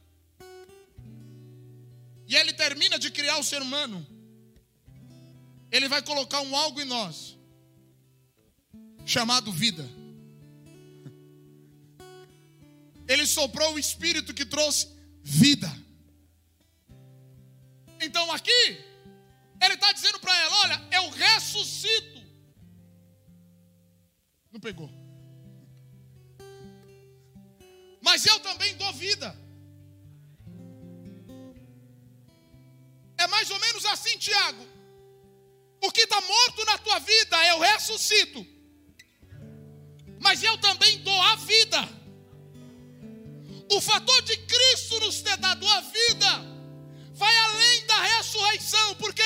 e 2.28 2.36
Ele 2.36 2.54
termina 2.54 2.98
de 2.98 3.12
criar 3.12 3.38
o 3.38 3.44
ser 3.44 3.62
humano, 3.62 4.06
Ele 5.72 5.88
vai 5.88 6.02
colocar 6.02 6.42
um 6.42 6.56
algo 6.56 6.82
em 6.82 6.86
nós, 6.86 7.38
chamado 9.06 9.52
vida. 9.52 9.88
Ele 13.08 13.26
soprou 13.26 13.74
o 13.74 13.80
Espírito 13.80 14.34
que 14.34 14.46
trouxe 14.46 14.88
vida. 15.22 15.72
Então 18.00 18.32
aqui, 18.32 18.78
Ele 19.62 19.74
está 19.74 19.92
dizendo 19.92 20.20
para 20.20 20.36
ela: 20.38 20.56
Olha, 20.64 20.88
eu 20.92 21.10
ressuscito 21.10 22.14
não 24.54 24.60
pegou. 24.60 24.90
Mas 28.00 28.24
eu 28.26 28.40
também 28.40 28.76
dou 28.76 28.94
vida. 28.94 29.36
Assim, 34.14 34.18
Tiago. 34.18 34.68
O 35.82 35.92
que 35.92 36.02
está 36.02 36.22
morto 36.22 36.66
na 36.66 36.78
tua 36.78 37.00
vida, 37.00 37.48
eu 37.48 37.60
ressuscito. 37.60 38.46
Mas 40.20 40.42
eu 40.42 40.58
também 40.60 41.00
dou 41.00 41.22
a 41.22 41.36
vida. 41.36 41.90
O 43.70 43.82
fator 43.82 44.22
de 44.22 44.38
Cristo 44.38 45.00
nos 45.02 45.22
ter 45.22 45.38
dado 45.38 45.68
a 45.68 45.82
vida 45.82 46.54
vai 47.14 47.36
além 47.38 47.86
da 47.86 48.02
ressurreição, 48.02 48.96
porque 48.96 49.24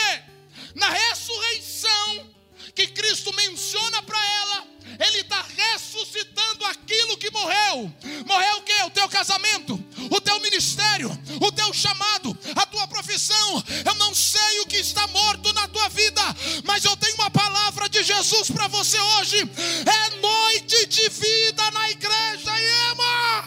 na 0.76 0.90
ressurreição 0.90 2.34
que 2.74 2.88
Cristo 2.88 3.34
menciona 3.34 4.02
para 4.04 4.26
ela, 4.36 4.68
ele 5.00 5.20
está 5.20 5.44
ressuscitando 5.56 6.66
aquilo 6.66 7.18
que 7.18 7.32
morreu. 7.32 7.92
Morreu 8.26 8.58
o 8.58 8.62
que? 8.62 8.84
O 8.84 8.90
teu 8.90 9.08
casamento, 9.10 9.74
o 10.10 10.22
teu 10.22 10.40
ministério, 10.40 11.10
o 11.42 11.52
teu 11.52 11.74
chamado, 11.74 12.38
a 12.56 12.66
tua 12.66 12.88
profissão. 12.88 13.64
Eu 13.86 13.96
não 13.96 14.14
sei 14.14 14.60
o 14.62 14.66
que 14.66 14.78
está 14.78 15.06
morto 15.08 15.54
na 15.54 15.68
tua 15.68 15.90
vida, 15.90 16.22
mas 16.64 16.84
eu 16.86 16.96
tenho 16.98 17.16
uma 17.16 17.32
palavra 17.32 17.88
de 17.90 18.04
Jesus 18.04 18.50
para 18.50 18.68
você 18.68 19.00
hoje. 19.00 19.38
É 19.86 20.16
noite 20.18 20.86
de 20.88 21.10
vida 21.10 21.72
na 21.72 21.90
igreja, 21.90 22.52
Ema. 22.92 23.47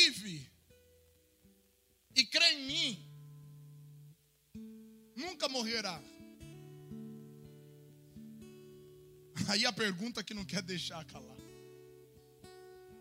Vive 0.00 0.50
e 2.14 2.24
crê 2.24 2.52
em 2.52 2.66
mim 2.66 3.10
nunca 5.14 5.48
morrerá. 5.48 6.00
Aí 9.48 9.66
a 9.66 9.72
pergunta 9.72 10.22
que 10.22 10.34
não 10.34 10.44
quer 10.44 10.62
deixar 10.62 11.04
calar. 11.04 11.36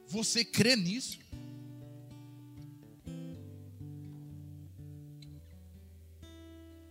Você 0.08 0.44
crê 0.44 0.76
nisso? 0.76 1.20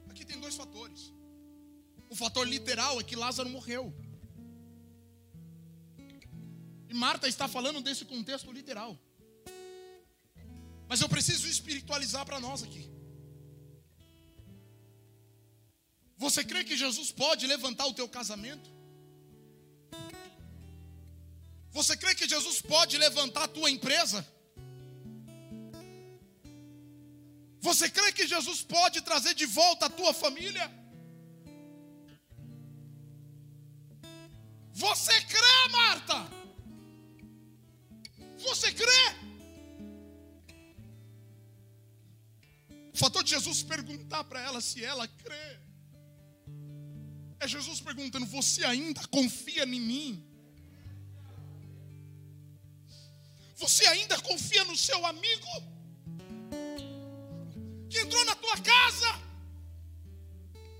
Aqui 0.08 0.24
tem 0.24 0.38
dois 0.40 0.54
fatores. 0.54 1.12
O 2.08 2.14
fator 2.14 2.46
literal 2.46 3.00
é 3.00 3.02
que 3.02 3.16
Lázaro 3.16 3.48
morreu. 3.48 3.92
E 6.88 6.94
Marta 6.94 7.28
está 7.28 7.46
falando 7.46 7.82
desse 7.82 8.04
contexto 8.04 8.50
literal. 8.50 8.98
Mas 10.88 11.00
eu 11.00 11.08
preciso 11.08 11.46
espiritualizar 11.46 12.24
para 12.24 12.40
nós 12.40 12.62
aqui. 12.62 12.90
Você 16.16 16.42
crê 16.42 16.64
que 16.64 16.76
Jesus 16.76 17.12
pode 17.12 17.46
levantar 17.46 17.86
o 17.86 17.94
teu 17.94 18.08
casamento? 18.08 18.68
Você 21.70 21.96
crê 21.96 22.14
que 22.14 22.28
Jesus 22.28 22.60
pode 22.60 22.96
levantar 22.96 23.44
a 23.44 23.48
tua 23.48 23.70
empresa? 23.70 24.26
Você 27.60 27.88
crê 27.90 28.10
que 28.12 28.26
Jesus 28.26 28.62
pode 28.62 29.00
trazer 29.02 29.34
de 29.34 29.46
volta 29.46 29.86
a 29.86 29.90
tua 29.90 30.12
família? 30.14 30.66
Você 34.72 35.17
perguntar 44.08 44.24
para 44.24 44.40
ela 44.40 44.60
se 44.60 44.82
ela 44.82 45.06
crê. 45.06 45.58
É 47.40 47.46
Jesus 47.46 47.80
perguntando: 47.80 48.26
Você 48.26 48.64
ainda 48.64 49.06
confia 49.08 49.64
em 49.64 49.80
mim? 49.80 50.24
Você 53.56 53.86
ainda 53.86 54.18
confia 54.20 54.64
no 54.64 54.76
seu 54.76 55.04
amigo? 55.04 55.46
Que 57.90 57.98
entrou 58.00 58.24
na 58.24 58.34
tua 58.34 58.56
casa? 58.58 59.08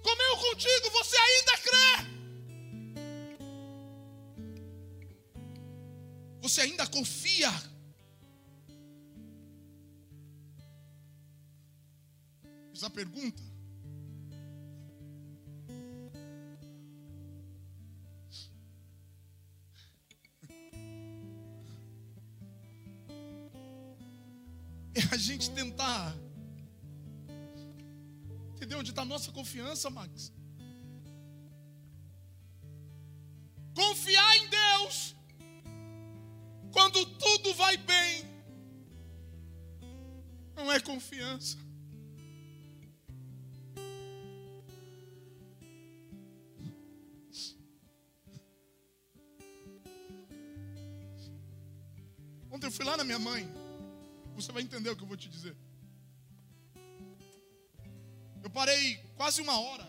Comeu 0.02 0.36
contigo? 0.38 0.90
Você 0.90 1.16
ainda 1.16 1.58
crê? 1.58 2.18
Você 6.40 6.60
ainda 6.62 6.86
confia? 6.86 7.52
Fiz 12.78 12.84
a 12.84 12.90
pergunta. 12.90 13.42
É 24.94 25.02
a 25.12 25.16
gente 25.16 25.50
tentar. 25.50 26.14
Entendeu 28.54 28.78
onde 28.78 28.90
está 28.90 29.02
a 29.02 29.04
nossa 29.04 29.32
confiança, 29.32 29.90
Max? 29.90 30.32
Confiar 33.74 34.36
em 34.36 34.48
Deus 34.50 35.16
quando 36.70 37.04
tudo 37.06 37.54
vai 37.54 37.76
bem, 37.76 38.24
não 40.54 40.70
é 40.70 40.78
confiança. 40.78 41.67
Na 52.98 53.04
minha 53.04 53.18
mãe, 53.18 53.48
você 54.34 54.50
vai 54.50 54.62
entender 54.62 54.90
o 54.90 54.96
que 54.96 55.04
eu 55.04 55.06
vou 55.06 55.16
te 55.16 55.28
dizer. 55.28 55.56
Eu 58.42 58.50
parei 58.50 58.96
quase 59.16 59.40
uma 59.40 59.58
hora, 59.60 59.84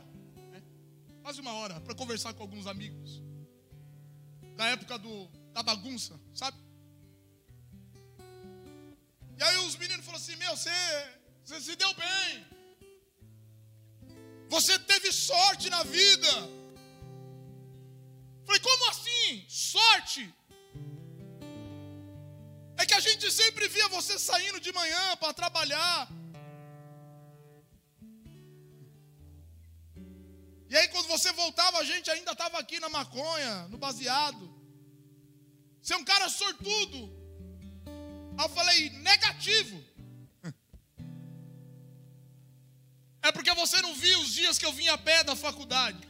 né? 0.52 0.62
quase 1.24 1.42
uma 1.42 1.54
hora, 1.54 1.82
para 1.82 1.96
conversar 1.96 2.34
com 2.34 2.44
alguns 2.44 2.68
amigos. 2.68 3.22
Da 4.56 4.66
época 4.68 5.00
do, 5.00 5.28
da 5.54 5.64
bagunça, 5.64 6.20
sabe? 6.36 6.58
E 9.38 9.44
aí 9.44 9.58
os 9.66 9.76
meninos 9.78 10.06
falaram 10.06 10.24
assim: 10.24 10.36
Meu, 10.36 10.56
você, 10.56 10.70
você 11.44 11.62
se 11.62 11.76
deu 11.76 11.92
bem. 11.96 12.46
Você 14.50 14.78
teve 14.80 15.12
sorte 15.12 15.70
na 15.70 15.84
vida. 15.84 16.32
Falei, 18.46 18.62
como 18.62 18.90
assim? 18.90 19.46
Sorte? 19.48 20.34
É 22.80 22.86
que 22.86 22.94
a 22.94 23.02
gente 23.02 23.30
sempre 23.30 23.68
via 23.68 23.88
você 23.90 24.18
saindo 24.18 24.60
de 24.66 24.72
manhã 24.72 25.18
para 25.18 25.34
trabalhar. 25.34 26.10
E 30.70 30.78
aí, 30.78 30.88
quando 30.88 31.08
você 31.08 31.30
voltava, 31.34 31.80
a 31.80 31.84
gente 31.84 32.10
ainda 32.10 32.32
estava 32.32 32.58
aqui 32.58 32.80
na 32.80 32.88
maconha, 32.88 33.68
no 33.68 33.78
baseado. 33.78 34.46
Você 35.82 35.94
é 35.94 35.98
um 35.98 36.06
cara 36.06 36.30
sortudo. 36.30 37.00
Aí 38.38 38.46
eu 38.46 38.50
falei, 38.50 38.90
negativo. 39.12 39.78
É 43.22 43.34
porque 43.34 43.54
você 43.54 43.82
não 43.82 43.94
viu 43.94 44.18
os 44.22 44.30
dias 44.34 44.58
que 44.58 44.66
eu 44.66 44.72
vinha 44.72 44.94
a 44.94 44.98
pé 44.98 45.26
da 45.26 45.36
faculdade. 45.36 46.08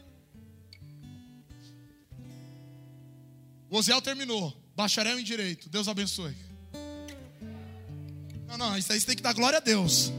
O 3.68 3.76
Oziel 3.76 4.00
terminou. 4.00 4.56
Bacharel 4.76 5.18
em 5.18 5.24
Direito. 5.24 5.68
Deus 5.68 5.88
abençoe. 5.88 6.49
Não, 8.50 8.58
não, 8.58 8.76
isso 8.76 8.92
aí 8.92 8.98
você 9.00 9.06
tem 9.06 9.14
que 9.14 9.22
dar 9.22 9.32
glória 9.32 9.58
a 9.58 9.60
Deus. 9.60 10.12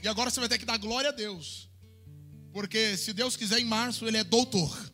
E 0.00 0.06
agora 0.06 0.30
você 0.30 0.38
vai 0.38 0.48
ter 0.48 0.58
que 0.58 0.64
dar 0.64 0.78
glória 0.78 1.10
a 1.10 1.12
Deus. 1.12 1.68
Porque 2.52 2.96
se 2.96 3.12
Deus 3.12 3.36
quiser, 3.36 3.58
em 3.58 3.64
março 3.64 4.06
ele 4.06 4.18
é 4.18 4.22
doutor. 4.22 4.88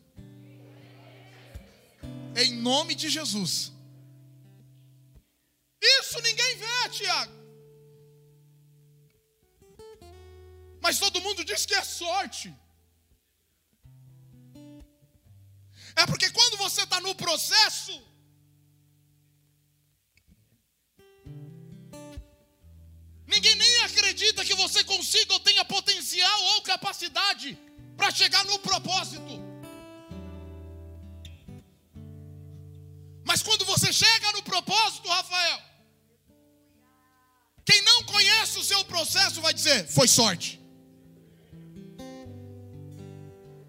Em 2.35 2.55
nome 2.55 2.95
de 2.95 3.07
Jesus. 3.07 3.71
Isso 5.79 6.19
ninguém 6.21 6.57
vê, 6.57 6.89
Tiago. 6.89 7.44
Mas 10.85 10.99
todo 11.03 11.21
mundo 11.25 11.43
diz 11.49 11.65
que 11.65 11.73
é 11.73 11.83
sorte. 11.83 12.47
É 16.01 16.03
porque 16.05 16.29
quando 16.29 16.57
você 16.57 16.81
está 16.83 16.99
no 17.05 17.13
processo, 17.15 17.93
ninguém 23.33 23.55
nem 23.55 23.77
acredita 23.85 24.45
que 24.45 24.53
você 24.63 24.83
consiga 24.83 25.33
ou 25.33 25.39
tenha 25.39 25.65
potencial 25.65 26.43
ou 26.51 26.61
capacidade 26.73 27.57
para 27.97 28.11
chegar 28.11 28.43
no 28.45 28.59
propósito. 28.59 29.33
Mas 33.23 33.41
quando 33.41 33.65
você 33.65 33.91
chega 33.91 34.33
no 34.33 34.43
propósito, 34.43 35.09
Rafael, 35.09 35.59
quem 37.65 37.81
não 37.89 38.03
conhece 38.03 38.59
o 38.59 38.67
seu 38.71 38.83
processo 38.85 39.41
vai 39.41 39.55
dizer: 39.61 39.79
foi 39.87 40.07
sorte. 40.07 40.64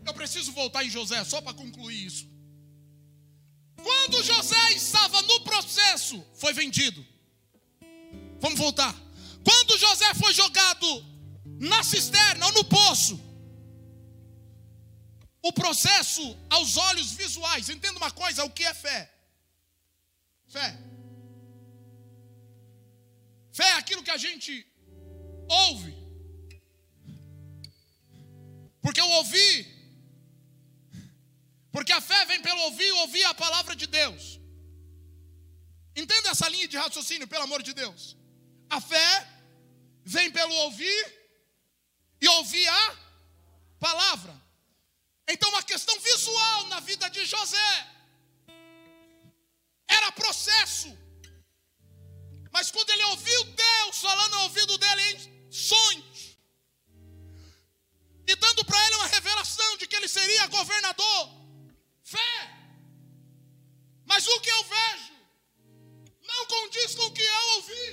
Eu 0.06 0.14
preciso 0.14 0.52
voltar 0.52 0.84
em 0.84 0.90
José 0.90 1.22
só 1.24 1.40
para 1.40 1.52
concluir 1.54 2.06
isso. 2.06 2.24
Quando 3.76 4.22
José 4.22 4.72
estava 4.72 5.20
no 5.22 5.40
processo, 5.40 6.24
foi 6.34 6.52
vendido. 6.52 7.04
Vamos 8.40 8.58
voltar. 8.58 8.94
Quando 9.44 9.78
José 9.78 10.14
foi 10.14 10.32
jogado 10.32 10.88
na 11.60 11.82
cisterna 11.82 12.46
ou 12.46 12.52
no 12.52 12.64
poço, 12.64 13.20
o 15.42 15.52
processo 15.52 16.36
aos 16.50 16.76
olhos 16.76 17.12
visuais, 17.12 17.68
entenda 17.68 17.98
uma 17.98 18.10
coisa: 18.10 18.44
o 18.44 18.50
que 18.50 18.64
é 18.64 18.74
fé? 18.74 19.12
Fé. 20.48 20.78
Fé 23.52 23.64
é 23.64 23.72
aquilo 23.74 24.02
que 24.02 24.10
a 24.10 24.16
gente 24.16 24.66
ouve. 25.48 25.94
Porque 28.80 29.00
eu 29.00 29.10
ouvi. 29.10 29.75
Porque 31.76 31.92
a 31.92 32.00
fé 32.00 32.24
vem 32.24 32.40
pelo 32.40 32.60
ouvir, 32.68 32.90
ouvir 33.02 33.24
a 33.24 33.34
palavra 33.34 33.74
de 33.80 33.86
Deus. 33.86 34.22
Entenda 35.94 36.30
essa 36.30 36.48
linha 36.48 36.68
de 36.72 36.78
raciocínio, 36.82 37.28
pelo 37.28 37.44
amor 37.44 37.62
de 37.62 37.74
Deus. 37.74 38.16
A 38.76 38.80
fé 38.80 39.10
vem 40.02 40.30
pelo 40.30 40.54
ouvir 40.54 41.02
e 42.18 42.26
ouvir 42.28 42.66
a 42.66 42.96
palavra. 43.78 44.34
Então, 45.28 45.50
uma 45.50 45.62
questão 45.62 46.00
visual 46.00 46.66
na 46.68 46.80
vida 46.80 47.10
de 47.10 47.26
José 47.26 47.70
era 49.86 50.10
processo. 50.12 50.90
Mas 52.50 52.70
quando 52.70 52.88
ele 52.88 53.04
ouviu 53.12 53.44
Deus 53.44 53.98
falando 54.00 54.32
no 54.32 54.44
ouvido 54.44 54.78
dele 54.78 55.02
em 55.12 55.52
sonhos, 55.52 56.38
e 58.26 58.34
dando 58.34 58.64
para 58.64 58.86
ele 58.86 58.96
uma 58.96 59.08
revelação 59.08 59.76
de 59.76 59.86
que 59.86 59.94
ele 59.94 60.08
seria 60.08 60.46
governador, 60.46 61.45
fé. 62.14 62.34
Mas 64.04 64.26
o 64.26 64.40
que 64.40 64.50
eu 64.50 64.64
vejo 64.64 65.12
não 66.22 66.46
condiz 66.46 66.94
com 66.94 67.06
o 67.06 67.12
que 67.12 67.22
eu 67.22 67.48
ouvi. 67.56 67.86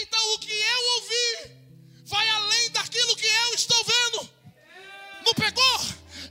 Então 0.00 0.34
o 0.34 0.38
que 0.38 0.52
eu 0.52 0.82
ouvi 0.96 1.28
vai 2.04 2.28
além 2.28 2.70
daquilo 2.70 3.16
que 3.16 3.26
eu 3.26 3.54
estou 3.54 3.84
vendo. 3.84 4.30
Não 5.24 5.34
pegou? 5.34 5.80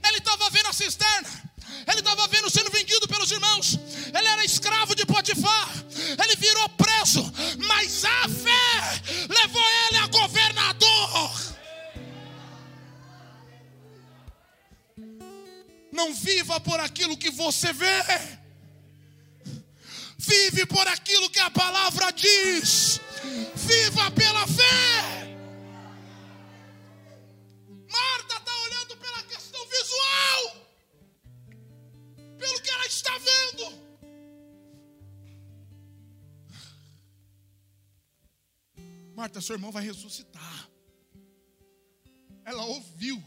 Ele 0.06 0.18
estava 0.18 0.50
vendo 0.50 0.68
a 0.68 0.72
cisterna 0.72 1.48
ele 1.90 2.00
estava 2.00 2.26
vendo 2.28 2.50
sendo 2.50 2.70
vendido 2.70 3.08
pelos 3.08 3.30
irmãos, 3.30 3.78
ele 4.14 4.28
era 4.28 4.44
escravo 4.44 4.94
de 4.94 5.06
Potifar, 5.06 5.68
ele 6.22 6.36
virou 6.36 6.68
preso, 6.70 7.32
mas 7.66 8.04
a 8.04 8.28
fé 8.28 9.26
levou 9.28 9.62
ele 9.88 9.98
a 9.98 10.06
governador. 10.08 11.47
Não 15.98 16.14
viva 16.14 16.60
por 16.60 16.78
aquilo 16.78 17.16
que 17.16 17.28
você 17.28 17.72
vê, 17.72 18.02
vive 20.16 20.64
por 20.64 20.86
aquilo 20.86 21.28
que 21.28 21.40
a 21.40 21.50
palavra 21.50 22.12
diz, 22.12 23.00
viva 23.56 24.08
pela 24.12 24.46
fé. 24.46 25.00
Marta 27.90 28.36
está 28.36 28.54
olhando 28.66 28.96
pela 28.96 29.22
questão 29.24 29.60
visual 29.66 30.68
pelo 32.38 32.60
que 32.62 32.70
ela 32.70 32.86
está 32.86 33.18
vendo. 33.18 33.64
Marta, 39.16 39.40
seu 39.40 39.56
irmão 39.56 39.72
vai 39.72 39.82
ressuscitar. 39.82 40.70
Ela 42.44 42.64
ouviu. 42.66 43.20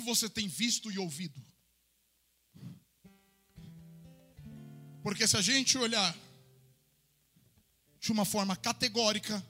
Que, 0.00 0.06
você 0.06 0.28
tem 0.28 0.48
visto 0.48 0.90
e 0.90 0.98
ouvido? 0.98 1.40
Porque 5.02 5.26
se 5.26 5.36
a 5.36 5.42
gente 5.42 5.76
olhar 5.78 6.16
de 8.00 8.10
uma 8.10 8.24
forma 8.24 8.56
categórica, 8.56 9.44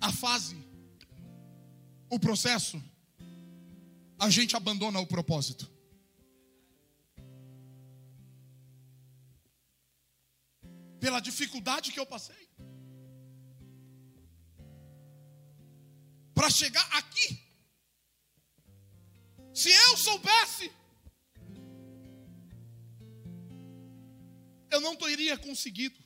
a 0.00 0.12
fase, 0.12 0.56
o 2.08 2.18
processo, 2.18 2.82
a 4.18 4.30
gente 4.30 4.56
abandona 4.56 5.00
o 5.00 5.06
propósito. 5.06 5.70
Pela 11.00 11.20
dificuldade 11.20 11.92
que 11.92 12.00
eu 12.00 12.06
passei. 12.06 12.45
para 16.36 16.50
chegar 16.50 16.86
aqui. 16.92 17.40
Se 19.54 19.70
eu 19.70 19.96
soubesse, 19.96 20.70
eu 24.70 24.80
não 24.82 24.94
teria 24.94 25.38
conseguido. 25.38 25.98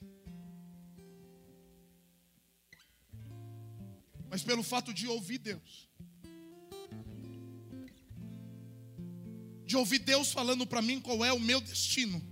Mas 4.30 4.44
pelo 4.44 4.62
fato 4.62 4.94
de 4.94 5.08
ouvir 5.08 5.38
Deus, 5.38 5.88
de 9.66 9.76
ouvir 9.76 9.98
Deus 9.98 10.32
falando 10.32 10.64
para 10.64 10.80
mim 10.80 11.00
qual 11.00 11.24
é 11.24 11.32
o 11.32 11.40
meu 11.40 11.60
destino, 11.60 12.22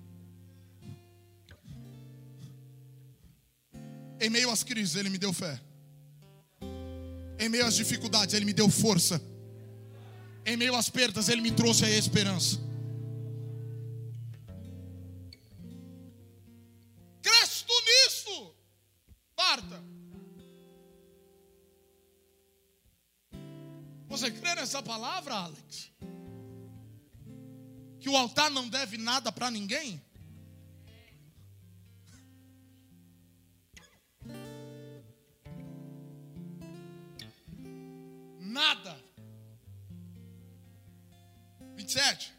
em 4.21 4.31
meio 4.31 4.53
às 4.53 4.63
crises, 4.63 4.95
Ele 4.95 5.11
me 5.11 5.19
deu 5.19 5.33
fé. 5.33 5.68
Em 7.39 7.49
meio 7.49 7.67
às 7.67 7.75
dificuldades, 7.75 8.35
Ele 8.35 8.45
me 8.45 8.53
deu 8.53 8.69
força. 8.69 9.23
Em 10.45 10.57
meio 10.57 10.75
às 10.75 10.89
perdas, 10.91 11.29
Ele 11.29 11.41
me 11.41 11.53
trouxe 11.53 11.85
a 11.85 11.91
esperança. 11.91 12.59
Cresce 17.23 17.65
tu 17.65 17.75
nisso, 17.85 18.55
Marta. 19.37 19.85
Você 24.09 24.31
crê 24.31 24.55
nessa 24.55 24.83
palavra, 24.83 25.35
Alex? 25.35 25.93
Que 28.01 28.09
o 28.09 28.17
altar 28.17 28.51
não 28.51 28.69
deve 28.69 28.97
nada 28.97 29.31
para 29.31 29.51
ninguém? 29.51 30.03
Nada. 38.59 38.93
27. 41.77 42.33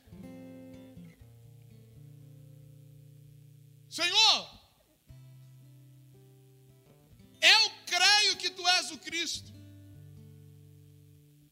Senhor, 3.90 4.40
eu 7.42 7.62
creio 7.86 8.36
que 8.38 8.50
tu 8.50 8.68
és 8.68 8.92
o 8.92 8.98
Cristo, 8.98 9.54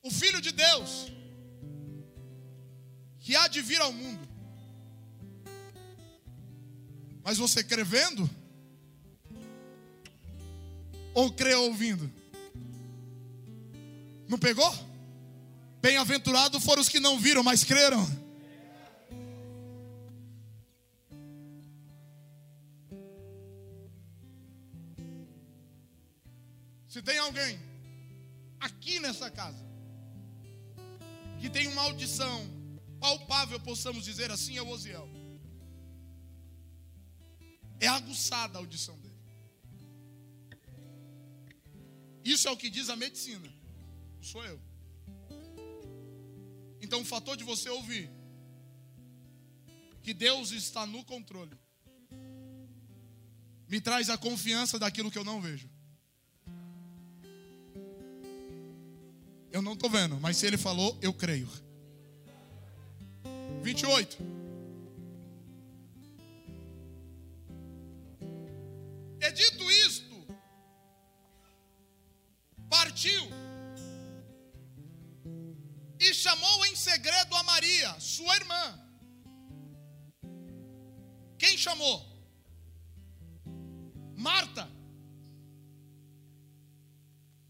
o 0.03 0.11
Filho 0.11 0.41
de 0.41 0.51
Deus, 0.51 1.13
que 3.19 3.37
há 3.37 3.47
de 3.47 3.61
vir 3.61 3.79
ao 3.79 3.93
mundo. 3.93 4.27
Mas 7.23 7.37
você 7.37 7.63
crê 7.63 7.85
vendo? 7.85 8.29
Ou 11.13 11.31
crê 11.31 11.55
ouvindo? 11.55 12.16
Não 14.27 14.37
pegou? 14.37 14.71
Bem-aventurado 15.81 16.59
foram 16.59 16.81
os 16.81 16.89
que 16.89 16.99
não 16.99 17.19
viram, 17.19 17.43
mas 17.43 17.63
creram. 17.63 18.05
Se 26.87 27.01
tem 27.01 27.17
alguém 27.19 27.59
aqui 28.59 28.99
nessa 28.99 29.29
casa 29.29 29.65
que 31.39 31.49
tem 31.49 31.67
uma 31.67 31.83
audição 31.83 32.45
palpável, 32.99 33.59
possamos 33.59 34.03
dizer 34.03 34.31
assim, 34.31 34.57
é 34.57 34.61
o 34.61 34.69
Osiel. 34.69 35.07
É 37.79 37.87
aguçada 37.87 38.57
a 38.57 38.61
audição 38.61 38.97
dele. 38.97 39.15
Isso 42.25 42.47
é 42.47 42.51
o 42.51 42.57
que 42.57 42.69
diz 42.69 42.89
a 42.89 42.95
medicina. 42.95 43.56
Sou 44.21 44.43
eu. 44.45 44.59
Então 46.81 47.01
o 47.01 47.05
fator 47.05 47.35
de 47.35 47.43
você 47.43 47.69
ouvir 47.69 48.09
que 50.01 50.13
Deus 50.13 50.51
está 50.51 50.85
no 50.85 51.03
controle 51.03 51.57
me 53.67 53.81
traz 53.81 54.09
a 54.09 54.17
confiança 54.17 54.79
daquilo 54.79 55.11
que 55.11 55.17
eu 55.17 55.23
não 55.23 55.41
vejo. 55.41 55.69
Eu 59.51 59.61
não 59.61 59.73
estou 59.73 59.89
vendo, 59.89 60.19
mas 60.19 60.37
se 60.37 60.45
ele 60.45 60.57
falou, 60.57 60.97
eu 61.01 61.13
creio. 61.13 61.49
28. 63.61 64.36
Sua 78.17 78.35
irmã. 78.41 78.63
Quem 81.41 81.55
chamou? 81.65 81.97
Marta. 84.29 84.65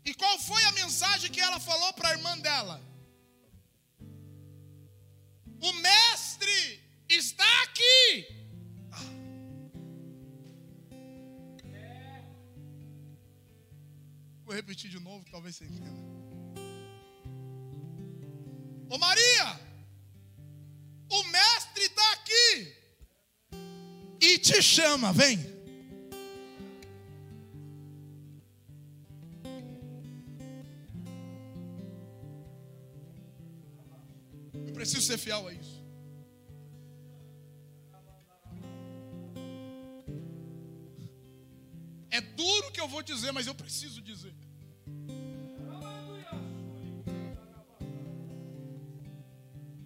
E 0.07 0.13
qual 0.21 0.35
foi 0.49 0.63
a 0.65 0.73
mensagem 0.81 1.31
que 1.35 1.41
ela 1.47 1.59
falou 1.69 1.91
para 1.93 2.09
a 2.09 2.15
irmã 2.17 2.33
dela? 2.47 2.77
O 5.69 5.71
mestre 5.87 6.57
está 7.19 7.51
aqui. 7.63 8.37
Vou 14.45 14.55
repetir 14.55 14.89
de 14.89 14.99
novo, 15.07 15.25
talvez 15.29 15.55
você 15.55 15.65
entenda. 15.65 16.03
Ô 18.89 18.97
Maria, 18.97 19.66
te 24.47 24.61
chama, 24.61 25.11
vem. 25.11 25.37
Eu 34.65 34.73
preciso 34.73 35.01
ser 35.01 35.17
fiel 35.17 35.45
a 35.47 35.53
isso. 35.53 35.77
É 42.09 42.21
duro 42.21 42.71
que 42.71 42.79
eu 42.79 42.87
vou 42.87 43.03
dizer, 43.03 43.33
mas 43.33 43.47
eu 43.47 43.53
preciso 43.53 44.01
dizer. 44.01 44.33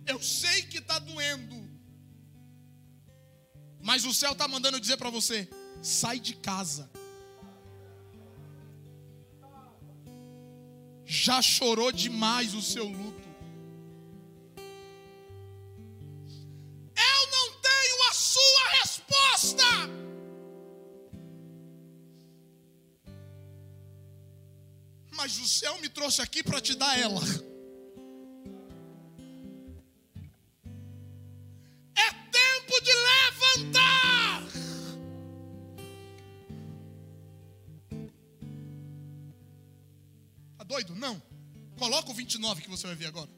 Eu 0.06 0.22
sei 0.22 0.62
que 0.64 0.78
está 0.78 1.00
doendo, 1.00 1.61
mas 3.92 4.06
o 4.06 4.14
céu 4.14 4.32
está 4.32 4.48
mandando 4.48 4.80
dizer 4.80 4.96
para 4.96 5.10
você: 5.10 5.50
sai 5.82 6.18
de 6.18 6.34
casa. 6.34 6.90
Já 11.06 11.42
chorou 11.42 11.92
demais 11.92 12.54
o 12.54 12.62
seu 12.62 12.86
luto. 12.88 13.28
Eu 16.96 17.22
não 17.36 17.48
tenho 17.60 18.10
a 18.10 18.14
sua 18.14 18.70
resposta. 18.80 19.64
Mas 25.12 25.38
o 25.38 25.46
céu 25.46 25.78
me 25.82 25.90
trouxe 25.90 26.22
aqui 26.22 26.42
para 26.42 26.62
te 26.62 26.76
dar 26.76 26.98
ela. 26.98 27.51
9 42.42 42.62
que 42.62 42.70
você 42.70 42.88
vai 42.88 42.96
ver 42.96 43.06
agora. 43.06 43.30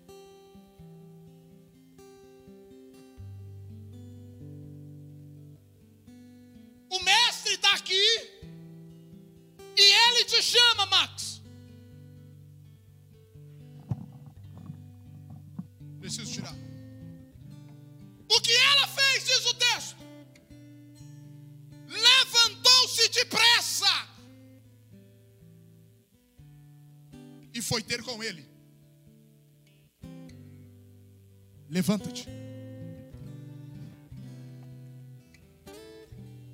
Levanta-te. 31.73 32.27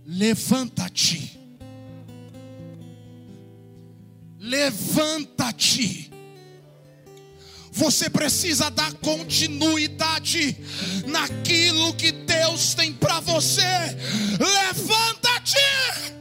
Levanta-te. 0.05 1.37
Levanta-te. 4.39 6.09
Você 7.73 8.09
precisa 8.09 8.71
dar 8.71 8.93
continuidade 8.93 10.55
naquilo 11.05 11.93
que 11.95 12.13
Deus 12.13 12.73
tem 12.73 12.93
para 12.93 13.19
você. 13.19 13.61
Levanta-te. 14.39 16.18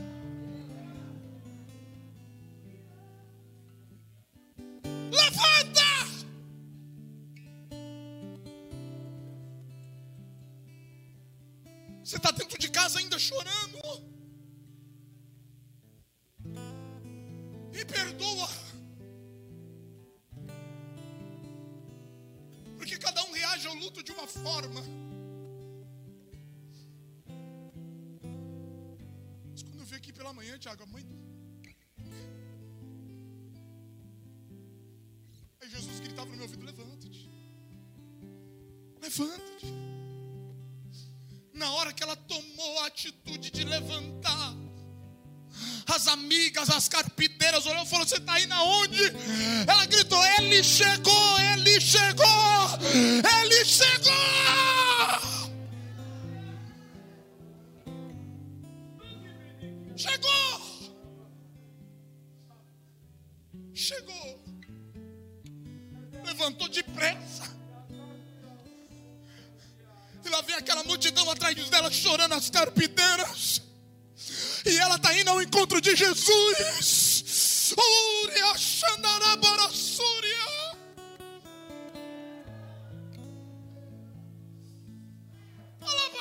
Você 48.19 48.23
está 48.23 48.41
indo 48.41 48.55
aonde? 48.55 49.13
Ela 49.67 49.87
gritou: 49.87 50.21
Ele 50.39 50.63
chegou, 50.65 51.08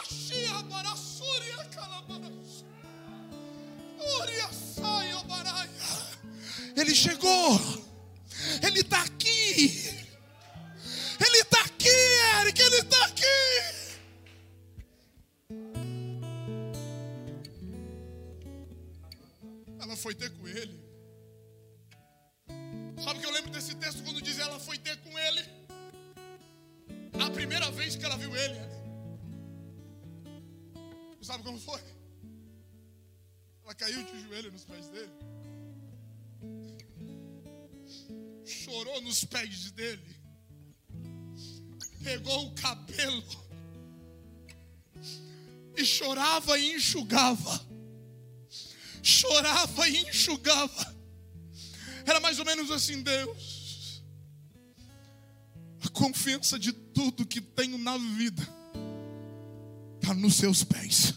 Alabashia 0.08 0.64
Barassúria 0.70 1.58
Calabaras. 1.76 2.66
Uria 4.22 4.48
Saia 4.54 5.24
Baraia. 5.24 5.70
Ele 6.76 6.96
chegou. 6.96 7.60
Ele 8.64 8.80
está 8.80 9.02
aqui. 9.02 9.17
Chorava 46.48 46.58
e 46.58 46.76
enxugava 46.76 47.68
chorava 49.08 49.88
e 49.88 50.02
enxugava. 50.02 50.96
Era 52.06 52.20
mais 52.20 52.40
ou 52.40 52.46
menos 52.46 52.70
assim, 52.72 53.02
Deus. 53.02 54.04
A 55.84 55.90
confiança 55.90 56.60
de 56.60 56.74
tudo 56.74 57.26
que 57.26 57.40
tenho 57.40 57.78
na 57.78 57.98
vida 57.98 58.48
está 59.96 60.14
nos 60.14 60.36
seus 60.36 60.64
pés. 60.64 61.14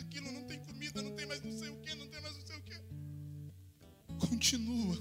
Aquilo, 0.00 0.32
não 0.32 0.44
tem 0.44 0.58
comida, 0.60 1.02
não 1.02 1.14
tem 1.14 1.26
mais 1.26 1.42
não 1.42 1.52
sei 1.58 1.68
o 1.68 1.76
que, 1.80 1.94
não 1.94 2.08
tem 2.08 2.20
mais 2.20 2.34
não 2.36 2.46
sei 2.46 2.56
o 2.56 2.62
que. 2.62 2.76
Continua. 4.26 4.96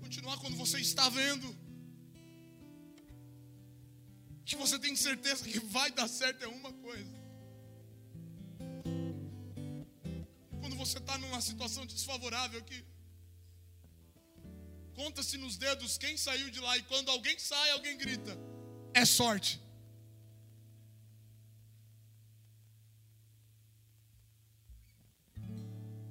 Continuar 0.00 0.38
quando 0.38 0.56
você 0.56 0.78
está 0.80 1.08
vendo. 1.08 1.56
Que 4.44 4.56
você 4.56 4.78
tem 4.78 4.94
certeza 4.94 5.44
que 5.44 5.60
vai 5.60 5.90
dar 5.90 6.08
certo 6.08 6.44
é 6.44 6.48
uma 6.48 6.72
coisa. 6.72 7.22
Quando 10.60 10.76
você 10.76 10.98
está 10.98 11.16
numa 11.18 11.40
situação 11.40 11.86
desfavorável 11.86 12.62
que 12.62 12.84
Conta-se 14.94 15.38
nos 15.38 15.56
dedos 15.56 15.96
quem 15.96 16.16
saiu 16.16 16.50
de 16.50 16.60
lá. 16.60 16.76
E 16.76 16.82
quando 16.82 17.10
alguém 17.10 17.38
sai, 17.38 17.70
alguém 17.70 17.96
grita: 17.96 18.36
É 18.94 19.04
sorte. 19.04 19.60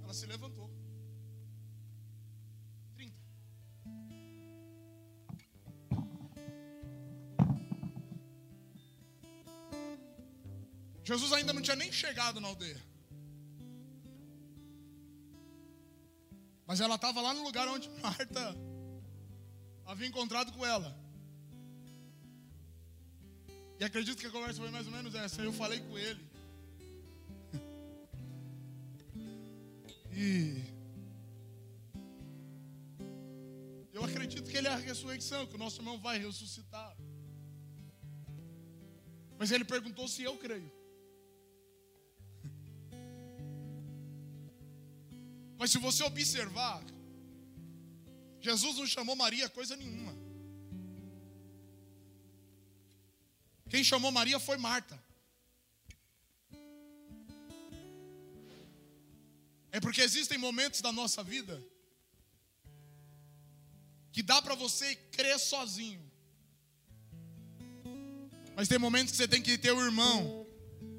Ela 0.04 0.14
se 0.14 0.26
levantou. 0.26 0.70
30. 2.96 3.16
Jesus 11.04 11.32
ainda 11.34 11.54
não 11.54 11.62
tinha 11.62 11.76
nem 11.76 11.92
chegado 11.92 12.40
na 12.40 12.48
aldeia. 12.48 12.82
Mas 16.66 16.80
ela 16.80 16.96
estava 16.96 17.22
lá 17.22 17.34
no 17.34 17.44
lugar 17.44 17.68
onde 17.68 17.90
Marta 18.02 18.56
havia 19.86 20.08
encontrado 20.08 20.52
com 20.54 20.66
ela. 20.66 21.01
E 23.82 23.84
acredito 23.84 24.20
que 24.20 24.28
a 24.28 24.30
conversa 24.30 24.62
foi 24.62 24.70
mais 24.70 24.86
ou 24.86 24.94
menos 24.94 25.16
essa. 25.16 25.42
Eu 25.42 25.52
falei 25.52 25.80
com 25.80 25.98
ele. 25.98 26.24
E 30.14 30.62
eu 33.92 34.04
acredito 34.04 34.52
que 34.52 34.58
ele 34.58 34.68
é 34.68 34.72
a 34.72 34.76
ressurreição, 34.76 35.48
que 35.48 35.56
o 35.56 35.58
nosso 35.58 35.80
irmão 35.80 36.00
vai 36.00 36.20
ressuscitar. 36.20 36.96
Mas 39.40 39.50
ele 39.50 39.66
perguntou 39.66 40.08
se 40.08 40.22
eu 40.22 40.38
creio. 40.38 40.72
Mas 45.58 45.72
se 45.72 45.80
você 45.80 46.04
observar, 46.04 46.84
Jesus 48.40 48.78
não 48.78 48.86
chamou 48.86 49.16
Maria 49.16 49.50
coisa 49.50 49.76
nenhuma. 49.76 50.21
Quem 53.72 53.86
chamou 53.86 54.12
Maria 54.12 54.38
foi 54.38 54.58
Marta. 54.58 55.02
É 59.72 59.80
porque 59.80 60.02
existem 60.02 60.38
momentos 60.38 60.82
da 60.82 60.92
nossa 60.92 61.24
vida 61.24 61.64
que 64.12 64.22
dá 64.22 64.42
para 64.42 64.56
você 64.56 64.94
crer 65.14 65.40
sozinho. 65.40 66.04
Mas 68.58 68.68
tem 68.68 68.78
momentos 68.78 69.12
que 69.12 69.18
você 69.18 69.28
tem 69.30 69.42
que 69.42 69.58
ter 69.58 69.72
o 69.72 69.82
irmão 69.82 70.46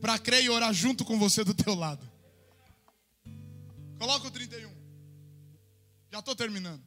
para 0.00 0.18
crer 0.18 0.42
e 0.42 0.48
orar 0.48 0.72
junto 0.72 1.04
com 1.04 1.18
você 1.18 1.44
do 1.44 1.52
teu 1.52 1.74
lado. 1.74 2.10
Coloca 3.98 4.28
o 4.28 4.30
31. 4.30 4.74
Já 6.10 6.20
estou 6.20 6.34
terminando. 6.34 6.82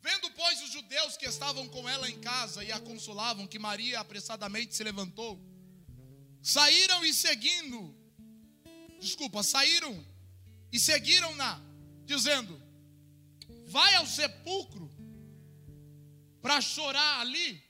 Vendo, 0.00 0.30
pois, 0.30 0.55
judeus 0.96 1.16
que 1.18 1.26
estavam 1.26 1.68
com 1.68 1.86
ela 1.86 2.08
em 2.08 2.18
casa 2.20 2.64
e 2.64 2.72
a 2.72 2.80
consolavam 2.80 3.46
que 3.46 3.58
Maria 3.58 4.00
apressadamente 4.00 4.74
se 4.74 4.82
levantou, 4.82 5.38
saíram 6.42 7.04
e 7.04 7.12
seguindo, 7.12 7.94
desculpa, 8.98 9.42
saíram 9.42 9.94
e 10.72 10.80
seguiram-na, 10.80 11.60
dizendo: 12.06 12.60
Vai 13.66 13.94
ao 13.96 14.06
sepulcro 14.06 14.90
para 16.40 16.62
chorar 16.62 17.20
ali. 17.20 17.62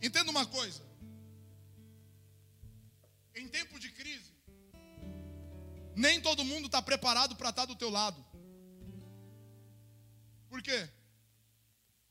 Entenda 0.00 0.30
uma 0.30 0.46
coisa. 0.46 0.82
Em 3.34 3.46
tempo 3.46 3.78
de 3.78 3.90
crise, 3.90 4.32
nem 5.94 6.18
todo 6.20 6.44
mundo 6.44 6.66
está 6.66 6.80
preparado 6.80 7.36
para 7.36 7.50
estar 7.50 7.62
tá 7.62 7.66
do 7.66 7.76
teu 7.76 7.90
lado. 7.90 8.31
Por 10.52 10.60
quê? 10.60 10.86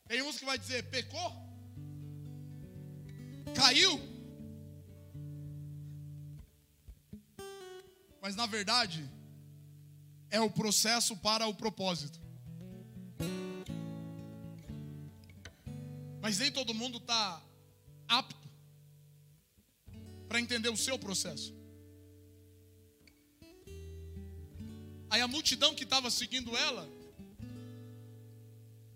Tem 0.08 0.24
uns 0.24 0.40
que 0.40 0.46
vai 0.46 0.58
dizer, 0.58 0.90
pecou? 0.90 1.32
Caiu? 3.56 4.02
Mas 8.20 8.36
na 8.36 8.48
verdade, 8.48 9.08
é 10.32 10.42
o 10.42 10.50
processo 10.50 11.16
para 11.18 11.46
o 11.46 11.54
propósito. 11.54 12.20
Mas 16.20 16.40
nem 16.40 16.52
todo 16.52 16.74
mundo 16.74 16.98
está 16.98 17.40
apto 18.08 18.50
para 20.28 20.42
entender 20.42 20.70
o 20.70 20.78
seu 20.78 20.98
processo. 20.98 21.54
Aí 25.12 25.22
a 25.22 25.28
multidão 25.28 25.76
que 25.76 25.84
estava 25.84 26.10
seguindo 26.10 26.58
ela, 26.58 27.01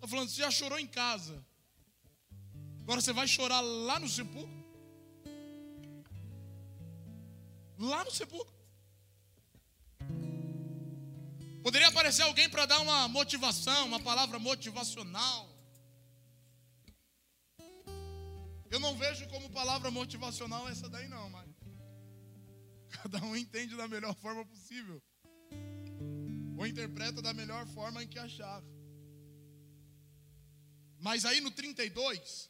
está 0.06 0.08
falando, 0.08 0.30
você 0.30 0.42
já 0.42 0.52
chorou 0.52 0.80
em 0.80 0.88
casa, 0.88 1.44
agora 2.82 3.02
você 3.02 3.12
vai 3.12 3.28
chorar 3.28 3.60
lá 3.62 4.00
no 4.00 4.08
sepulcro? 4.08 4.64
Lá 7.78 8.04
no 8.06 8.12
sepulcro. 8.12 8.54
Poderia 11.62 11.88
aparecer 11.88 12.22
alguém 12.22 12.48
para 12.48 12.66
dar 12.66 12.80
uma 12.80 13.08
motivação, 13.08 13.88
uma 13.88 14.00
palavra 14.00 14.38
motivacional. 14.38 15.50
Eu 18.70 18.80
não 18.80 18.96
vejo 18.96 19.28
como 19.30 19.50
palavra 19.50 19.90
motivacional 19.90 20.70
essa 20.70 20.88
daí 20.88 21.08
não, 21.08 21.30
mas 21.30 21.50
cada 23.02 23.22
um 23.24 23.36
entende 23.36 23.76
da 23.76 23.88
melhor 23.88 24.16
forma 24.16 24.46
possível. 24.46 25.02
Ou 26.58 26.68
interpreta 26.68 27.22
da 27.22 27.34
melhor 27.34 27.66
forma 27.68 28.04
em 28.04 28.08
que 28.08 28.20
achar. 28.20 28.62
Mas 31.06 31.24
aí 31.24 31.40
no 31.40 31.52
32, 31.52 32.50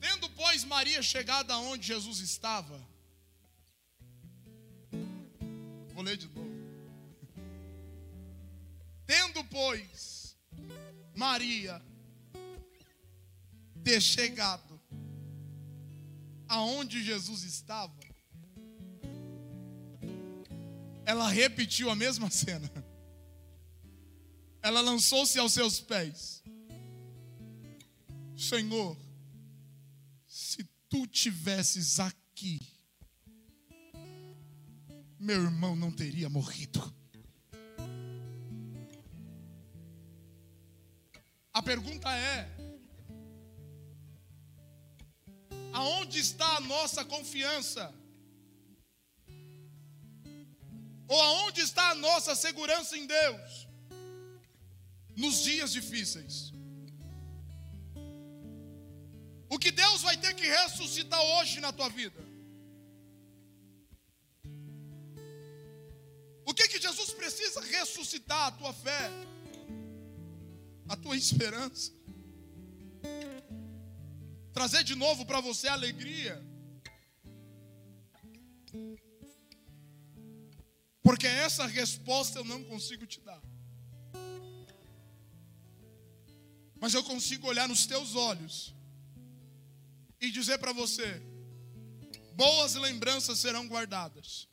tendo 0.00 0.28
pois 0.30 0.64
Maria 0.64 1.00
chegado 1.00 1.52
aonde 1.52 1.86
Jesus 1.86 2.18
estava, 2.18 2.76
Vou 5.94 6.02
ler 6.02 6.16
de 6.16 6.26
novo. 6.26 6.50
Tendo, 9.06 9.44
pois, 9.44 10.36
Maria 11.14 11.80
ter 13.84 14.00
chegado 14.00 14.80
aonde 16.48 17.00
Jesus 17.04 17.44
estava, 17.44 17.94
ela 21.04 21.28
repetiu 21.28 21.88
a 21.90 21.94
mesma 21.94 22.28
cena. 22.34 22.81
Ela 24.62 24.80
lançou-se 24.80 25.38
aos 25.38 25.52
seus 25.52 25.80
pés. 25.80 26.42
Senhor, 28.36 28.96
se 30.26 30.64
tu 30.88 31.06
tivesses 31.06 31.98
aqui, 31.98 32.60
meu 35.18 35.42
irmão 35.42 35.74
não 35.74 35.90
teria 35.90 36.28
morrido. 36.28 36.92
A 41.52 41.62
pergunta 41.62 42.08
é: 42.10 42.48
aonde 45.72 46.18
está 46.18 46.56
a 46.56 46.60
nossa 46.60 47.04
confiança? 47.04 47.92
Ou 51.08 51.20
aonde 51.20 51.60
está 51.60 51.90
a 51.90 51.94
nossa 51.94 52.34
segurança 52.34 52.96
em 52.96 53.06
Deus? 53.06 53.61
Nos 55.16 55.42
dias 55.42 55.72
difíceis. 55.72 56.52
O 59.48 59.58
que 59.58 59.70
Deus 59.70 60.00
vai 60.00 60.16
ter 60.16 60.34
que 60.34 60.46
ressuscitar 60.46 61.20
hoje 61.20 61.60
na 61.60 61.72
tua 61.72 61.88
vida? 61.88 62.32
O 66.46 66.54
que 66.54 66.68
que 66.68 66.80
Jesus 66.80 67.10
precisa 67.12 67.60
ressuscitar 67.60 68.46
a 68.46 68.50
tua 68.52 68.72
fé, 68.72 69.10
a 70.88 70.96
tua 70.96 71.16
esperança, 71.16 71.92
trazer 74.52 74.84
de 74.84 74.94
novo 74.94 75.24
para 75.24 75.40
você 75.40 75.68
a 75.68 75.74
alegria, 75.74 76.42
porque 81.02 81.26
essa 81.26 81.66
resposta 81.66 82.38
eu 82.38 82.44
não 82.44 82.64
consigo 82.64 83.06
te 83.06 83.20
dar, 83.20 83.42
mas 86.82 86.92
eu 86.92 87.02
consigo 87.02 87.46
olhar 87.46 87.66
nos 87.66 87.86
teus 87.86 88.14
olhos 88.14 88.74
e 90.20 90.30
dizer 90.30 90.58
para 90.58 90.72
você: 90.72 91.22
boas 92.34 92.74
lembranças 92.74 93.38
serão 93.38 93.66
guardadas 93.66 94.48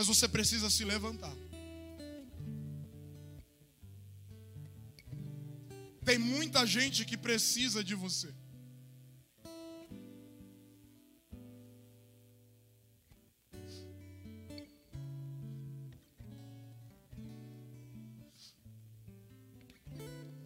mas 0.00 0.06
você 0.06 0.26
precisa 0.26 0.70
se 0.70 0.82
levantar. 0.82 1.36
Tem 6.02 6.16
muita 6.16 6.64
gente 6.66 7.04
que 7.04 7.18
precisa 7.18 7.84
de 7.84 7.94
você. 7.94 8.34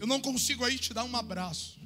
Eu 0.05 0.09
não 0.09 0.21
consigo 0.21 0.63
aí 0.63 0.79
te 0.79 0.93
dar 0.93 1.05
um 1.05 1.17
abraço. 1.17 1.81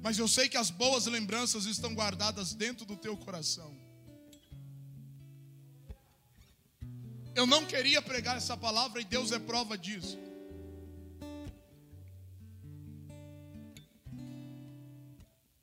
Mas 0.00 0.16
eu 0.16 0.28
sei 0.28 0.48
que 0.48 0.56
as 0.56 0.70
boas 0.70 1.06
lembranças 1.06 1.64
estão 1.66 1.92
guardadas 1.92 2.54
dentro 2.54 2.86
do 2.86 2.96
teu 2.96 3.16
coração. 3.16 3.76
Eu 7.34 7.48
não 7.48 7.66
queria 7.66 8.00
pregar 8.00 8.36
essa 8.36 8.56
palavra 8.56 9.00
e 9.00 9.04
Deus 9.04 9.32
é 9.32 9.40
prova 9.40 9.76
disso. 9.76 10.16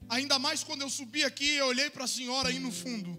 Ainda 0.09 0.37
mais 0.37 0.65
quando 0.65 0.81
eu 0.81 0.89
subi 0.89 1.23
aqui, 1.23 1.51
eu 1.51 1.67
olhei 1.67 1.89
para 1.89 2.03
a 2.03 2.09
senhora 2.09 2.49
aí 2.49 2.59
no 2.59 2.73
fundo. 2.73 3.14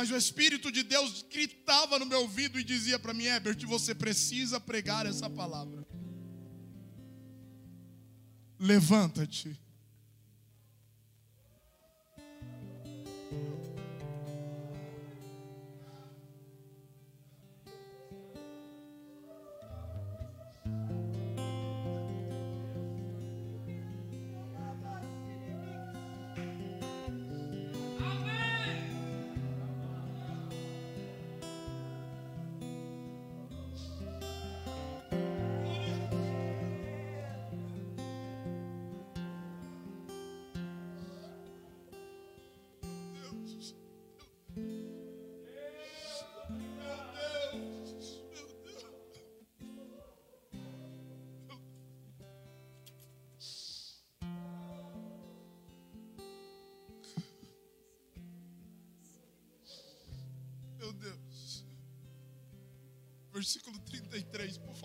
Mas 0.00 0.10
o 0.10 0.16
Espírito 0.16 0.72
de 0.72 0.82
Deus 0.82 1.24
gritava 1.30 1.98
no 1.98 2.06
meu 2.06 2.22
ouvido 2.22 2.58
e 2.58 2.64
dizia 2.64 2.98
para 2.98 3.12
mim: 3.12 3.24
Herbert, 3.24 3.66
você 3.66 3.94
precisa 3.94 4.58
pregar 4.58 5.04
essa 5.04 5.28
palavra 5.28 5.86
levanta-te. 8.60 9.58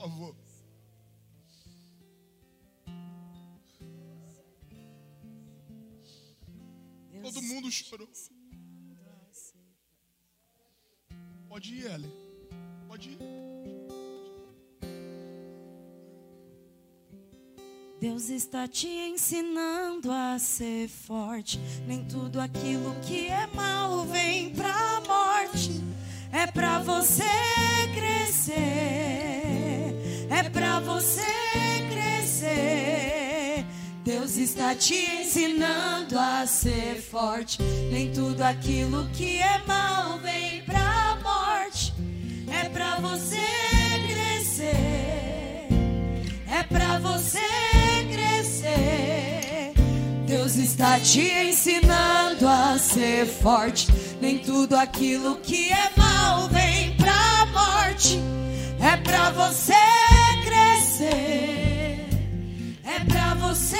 Favor. 0.09 0.35
Todo 7.23 7.41
mundo 7.41 7.71
chorou. 7.71 8.07
Pode 11.49 11.73
ir, 11.73 11.85
Ellen. 11.85 12.11
Pode 12.87 13.09
ir. 13.09 13.17
Deus 17.99 18.29
está 18.29 18.67
te 18.67 18.87
ensinando 18.87 20.11
a 20.11 20.37
ser 20.37 20.87
forte. 20.87 21.57
Nem 21.87 22.05
tudo 22.05 22.39
aquilo 22.39 22.93
que 23.01 23.27
é 23.27 23.47
mal 23.47 24.05
vem 24.05 24.53
pra 24.53 25.01
morte. 25.07 25.71
É 26.31 26.45
pra 26.45 26.79
você 26.79 27.23
crescer. 27.95 28.84
Você 31.05 31.21
crescer. 31.91 33.63
Deus 34.03 34.37
está 34.37 34.73
te 34.73 34.95
ensinando 35.21 36.17
a 36.17 36.47
ser 36.47 36.99
forte. 36.99 37.61
Nem 37.91 38.11
tudo 38.11 38.41
aquilo 38.41 39.07
que 39.13 39.37
é 39.37 39.61
mal 39.67 40.17
vem 40.17 40.63
pra 40.63 41.19
morte. 41.21 41.93
É 42.51 42.67
pra 42.69 42.95
você 42.99 43.37
crescer. 44.07 45.67
É 46.49 46.63
pra 46.67 46.97
você 46.97 47.39
crescer. 48.11 49.73
Deus 50.25 50.55
está 50.55 50.99
te 50.99 51.21
ensinando 51.21 52.47
a 52.47 52.79
ser 52.79 53.27
forte. 53.27 53.89
Nem 54.19 54.39
tudo 54.39 54.75
aquilo 54.75 55.35
que 55.35 55.71
é 55.71 55.91
mal 55.95 56.49
vem 56.49 56.95
pra 56.95 57.45
morte. 57.53 58.19
É 58.81 58.97
pra 58.97 59.29
você 59.29 59.94
É 62.83 63.03
pra 63.07 63.33
você 63.35 63.77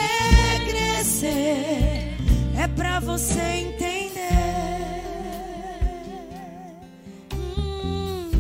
crescer. 0.68 2.16
É 2.58 2.68
pra 2.76 3.00
você 3.00 3.40
entender. 3.40 4.16
Hum, 7.36 8.32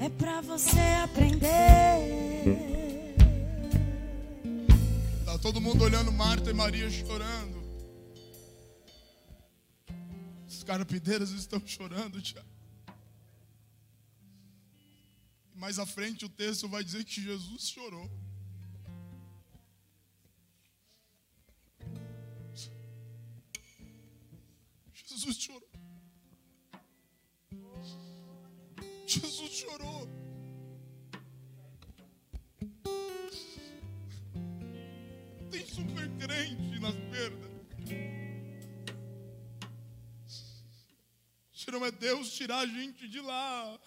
é 0.00 0.08
pra 0.08 0.40
você 0.40 0.80
aprender. 1.02 1.42
Tá 5.24 5.38
todo 5.38 5.60
mundo 5.60 5.84
olhando 5.84 6.12
Marta 6.12 6.50
e 6.50 6.54
Maria 6.54 6.90
chorando. 6.90 7.62
Os 10.48 10.62
carpideiros 10.64 11.30
estão 11.32 11.60
chorando, 11.66 12.20
Tiago. 12.20 12.51
Mais 15.62 15.78
à 15.78 15.86
frente 15.86 16.24
o 16.24 16.28
texto 16.28 16.68
vai 16.68 16.82
dizer 16.82 17.04
que 17.04 17.22
Jesus 17.22 17.68
chorou. 17.68 18.10
Jesus 24.92 25.36
chorou. 25.36 25.70
Jesus 29.06 29.52
chorou. 29.52 30.08
Tem 35.52 35.64
super 35.64 36.08
crente 36.18 36.80
nas 36.80 36.96
perdas. 37.12 37.52
Se 41.54 41.70
não 41.70 41.86
é 41.86 41.92
Deus 41.92 42.32
tirar 42.32 42.58
a 42.58 42.66
gente 42.66 43.06
de 43.06 43.20
lá, 43.20 43.78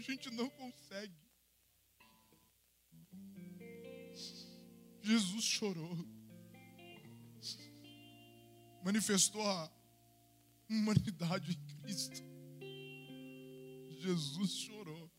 gente 0.00 0.30
não 0.30 0.48
consegue. 0.50 1.14
Jesus 5.02 5.44
chorou. 5.44 5.96
Manifestou 8.84 9.42
a 9.46 9.70
humanidade 10.68 11.52
em 11.52 11.82
Cristo. 11.82 12.22
Jesus 14.00 14.52
chorou. 14.52 15.10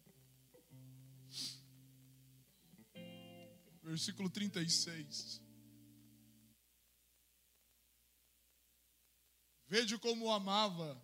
Versículo 3.83 4.29
36. 4.29 5.41
Vede 9.67 9.97
como 9.97 10.25
o 10.25 10.31
amava, 10.31 11.01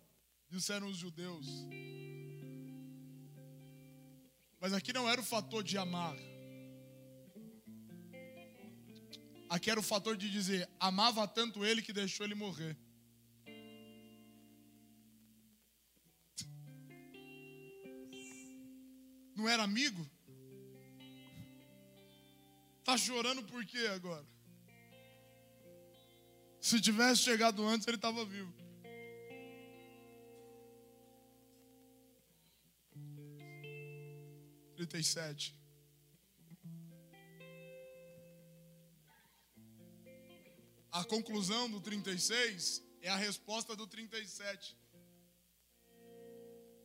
disseram 0.50 0.88
os 0.88 0.96
judeus. 0.96 1.46
Mas 4.60 4.72
aqui 4.72 4.92
não 4.92 5.08
era 5.08 5.20
o 5.20 5.24
fator 5.24 5.62
de 5.62 5.78
amar. 5.78 6.16
Aqui 9.48 9.70
era 9.70 9.80
o 9.80 9.82
fator 9.82 10.16
de 10.16 10.30
dizer: 10.30 10.68
amava 10.78 11.26
tanto 11.26 11.64
ele 11.64 11.80
que 11.80 11.92
deixou 11.92 12.26
ele 12.26 12.34
morrer. 12.34 12.76
Não 19.36 19.48
era 19.48 19.62
amigo? 19.62 20.04
Tá 22.82 22.96
chorando 22.96 23.44
por 23.44 23.64
quê 23.64 23.86
agora? 23.94 24.26
Se 26.60 26.80
tivesse 26.80 27.22
chegado 27.22 27.64
antes, 27.64 27.86
ele 27.86 27.96
estava 27.96 28.24
vivo. 28.24 28.57
Trinta 34.78 34.96
e 34.96 35.02
sete. 35.02 35.60
A 40.92 41.02
conclusão 41.02 41.68
do 41.68 41.80
36 41.80 42.80
é 43.02 43.08
a 43.08 43.16
resposta 43.16 43.74
do 43.74 43.88
37. 43.88 44.78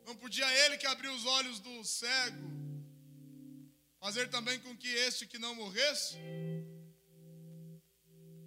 Não 0.07 0.15
podia 0.15 0.51
ele 0.65 0.79
que 0.79 0.87
abriu 0.87 1.13
os 1.13 1.23
olhos 1.27 1.59
do 1.59 1.83
cego 1.83 2.49
fazer 3.99 4.27
também 4.31 4.59
com 4.59 4.75
que 4.75 4.87
este 4.87 5.27
que 5.27 5.37
não 5.37 5.53
morresse 5.53 6.17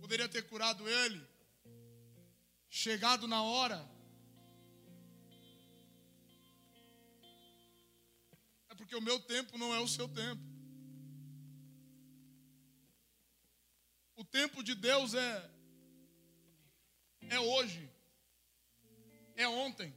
poderia 0.01 0.29
ter 0.29 0.43
curado 0.49 0.89
ele, 0.89 1.25
chegado 2.69 3.29
na 3.29 3.45
hora. 3.45 3.96
Porque 8.77 8.95
o 8.95 9.01
meu 9.01 9.19
tempo 9.21 9.57
não 9.59 9.75
é 9.75 9.81
o 9.81 9.89
seu 9.89 10.09
tempo. 10.09 10.43
O 14.15 14.25
tempo 14.25 14.63
de 14.63 14.75
Deus 14.75 15.15
é 15.15 15.51
é 17.29 17.41
hoje, 17.41 17.91
é 19.35 19.49
ontem, 19.49 19.93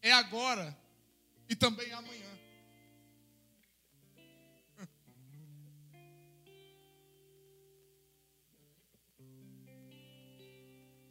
é 0.00 0.12
agora 0.12 0.76
e 1.48 1.56
também 1.56 1.90
é 1.90 1.94
amanhã. 1.94 2.30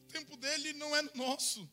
O 0.04 0.08
tempo 0.14 0.38
dele 0.38 0.74
não 0.74 0.96
é 0.96 1.02
nosso. 1.16 1.68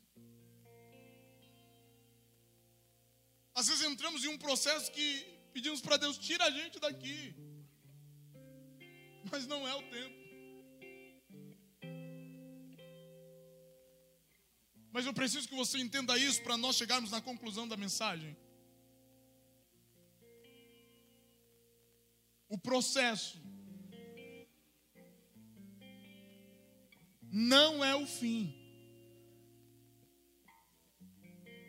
Entramos 4.11 4.25
em 4.25 4.29
um 4.29 4.39
processo 4.39 4.91
que 4.91 5.25
pedimos 5.53 5.81
para 5.81 5.97
Deus, 5.97 6.19
tira 6.19 6.45
a 6.45 6.51
gente 6.51 6.81
daqui. 6.81 7.35
Mas 9.31 9.47
não 9.47 9.67
é 9.69 9.75
o 9.75 9.83
tempo. 9.83 10.19
Mas 14.93 15.07
eu 15.07 15.15
preciso 15.15 15.49
que 15.49 15.55
você 15.55 15.79
entenda 15.79 16.19
isso 16.19 16.43
para 16.43 16.57
nós 16.57 16.77
chegarmos 16.77 17.13
na 17.13 17.21
conclusão 17.21 17.69
da 17.69 17.77
mensagem. 17.77 18.37
O 22.49 22.59
processo 22.59 23.41
não 27.31 27.85
é 27.85 27.95
o 27.95 28.07
fim. 28.07 28.60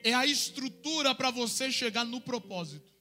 É 0.03 0.13
a 0.13 0.25
estrutura 0.25 1.13
para 1.13 1.29
você 1.31 1.71
chegar 1.71 2.03
no 2.03 2.19
propósito. 2.21 2.91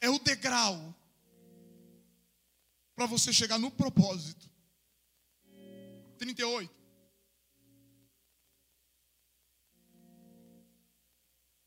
É 0.00 0.08
o 0.08 0.18
degrau 0.18 0.94
para 2.94 3.06
você 3.06 3.32
chegar 3.32 3.58
no 3.58 3.70
propósito. 3.70 4.48
38. 6.18 6.80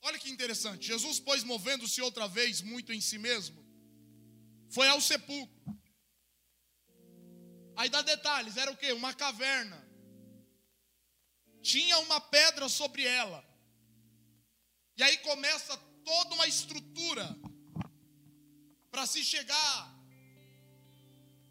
Olha 0.03 0.19
que 0.19 0.29
interessante. 0.29 0.87
Jesus, 0.87 1.19
pois, 1.19 1.43
movendo-se 1.43 2.01
outra 2.01 2.27
vez 2.27 2.61
muito 2.61 2.91
em 2.91 2.99
si 3.01 3.17
mesmo, 3.17 3.65
foi 4.69 4.87
ao 4.87 4.99
sepulcro. 4.99 5.81
Aí 7.75 7.89
dá 7.89 8.01
detalhes: 8.01 8.57
era 8.57 8.71
o 8.71 8.77
que? 8.77 8.91
Uma 8.91 9.13
caverna. 9.13 9.82
Tinha 11.71 11.97
uma 11.99 12.19
pedra 12.19 12.67
sobre 12.67 13.05
ela. 13.05 13.41
E 14.97 15.01
aí 15.01 15.17
começa 15.19 15.75
toda 16.03 16.35
uma 16.35 16.47
estrutura 16.47 17.25
para 18.91 19.05
se 19.07 19.23
chegar 19.23 19.77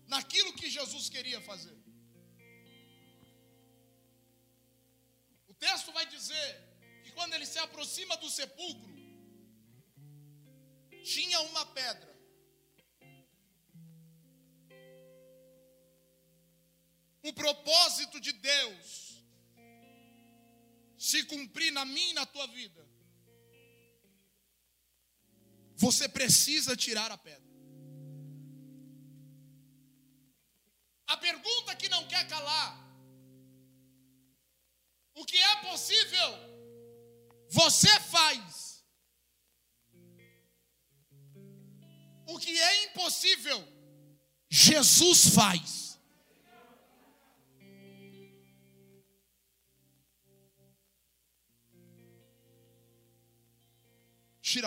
naquilo 0.06 0.52
que 0.52 0.68
Jesus 0.70 1.08
queria 1.08 1.40
fazer. 1.40 1.76
O 5.48 5.54
texto 5.54 5.90
vai 5.92 6.06
dizer 6.06 6.50
que 7.02 7.10
quando 7.12 7.32
ele 7.34 7.46
se 7.46 7.58
aproxima 7.58 8.16
do 8.18 8.28
sepulcro, 8.30 8.92
tinha 11.02 11.40
uma 11.40 11.64
pedra. 11.66 12.12
O 17.22 17.32
propósito 17.32 18.20
de 18.20 18.32
Deus 18.32 19.11
se 21.02 21.24
cumprir 21.24 21.72
na 21.72 21.84
minha 21.84 22.10
e 22.10 22.14
na 22.14 22.24
tua 22.24 22.46
vida, 22.46 22.88
você 25.74 26.08
precisa 26.08 26.76
tirar 26.76 27.10
a 27.10 27.18
pedra. 27.18 27.50
A 31.08 31.16
pergunta 31.16 31.74
que 31.74 31.88
não 31.88 32.06
quer 32.06 32.28
calar: 32.28 32.70
o 35.16 35.24
que 35.24 35.36
é 35.36 35.56
possível, 35.68 36.30
você 37.48 37.92
faz. 37.98 38.86
O 42.28 42.38
que 42.38 42.56
é 42.56 42.84
impossível, 42.84 43.60
Jesus 44.48 45.34
faz. 45.34 45.81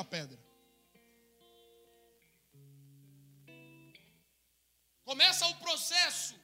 Pedra. 0.05 0.39
Começa 5.03 5.45
o 5.47 5.55
processo 5.57 6.35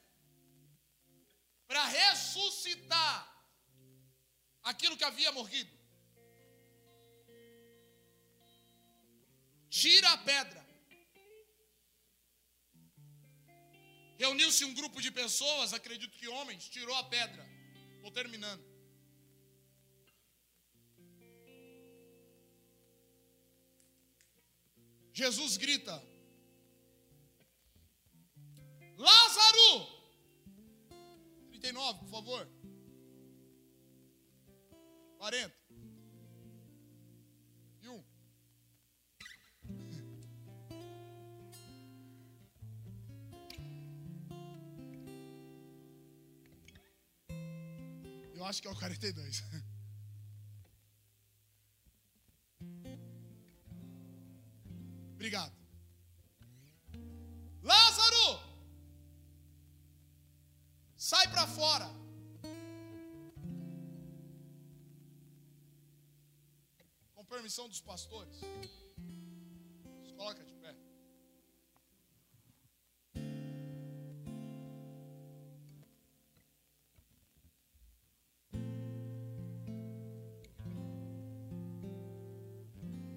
para 1.68 1.84
ressuscitar 1.86 3.28
aquilo 4.64 4.98
que 4.98 5.04
havia 5.04 5.32
morrido. 5.32 5.72
Tira 9.70 10.12
a 10.12 10.18
pedra. 10.18 10.62
Reuniu-se 14.20 14.64
um 14.66 14.74
grupo 14.74 15.02
de 15.02 15.10
pessoas, 15.10 15.74
acredito 15.74 16.16
que 16.18 16.28
homens, 16.28 16.70
tirou 16.70 16.96
a 16.96 17.06
pedra. 17.06 17.44
Estou 17.96 18.12
terminando. 18.12 18.71
Jesus 25.22 25.58
grita: 25.58 26.04
Lázaro! 28.98 29.88
39, 31.52 32.00
por 32.00 32.10
favor. 32.10 32.50
40. 35.20 35.56
E 37.84 37.88
um. 37.88 38.04
Eu 48.34 48.44
acho 48.46 48.60
que 48.60 48.68
é 48.68 48.72
o 48.72 48.76
42. 48.76 49.44
Obrigado. 55.22 55.56
Lázaro! 57.62 58.42
Sai 60.96 61.28
para 61.30 61.46
fora. 61.46 61.88
Com 67.14 67.24
permissão 67.26 67.70
dos 67.70 67.80
pastores. 67.82 68.42
Coloca 70.18 70.44
de 70.44 70.54
pé. 70.56 70.76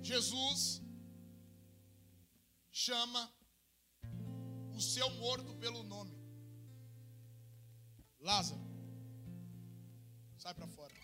Jesus 0.02 0.83
chama 2.84 3.22
o 4.76 4.80
seu 4.80 5.08
morto 5.22 5.54
pelo 5.62 5.82
nome. 5.82 6.14
Lázaro, 8.20 8.60
sai 10.36 10.54
para 10.58 10.66
fora. 10.76 10.94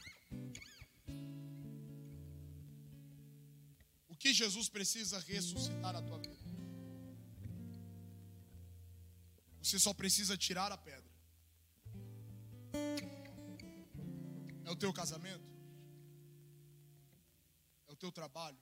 O 4.08 4.16
que 4.22 4.32
Jesus 4.34 4.68
precisa 4.68 5.18
ressuscitar 5.20 5.92
na 5.94 6.02
tua 6.02 6.18
vida? 6.18 6.50
Você 9.62 9.78
só 9.78 9.92
precisa 9.94 10.36
tirar 10.36 10.70
a 10.72 10.78
pedra. 10.88 11.10
É 14.64 14.70
o 14.70 14.76
teu 14.76 14.92
casamento? 14.92 15.48
É 17.88 17.92
o 17.92 17.96
teu 17.96 18.12
trabalho? 18.12 18.60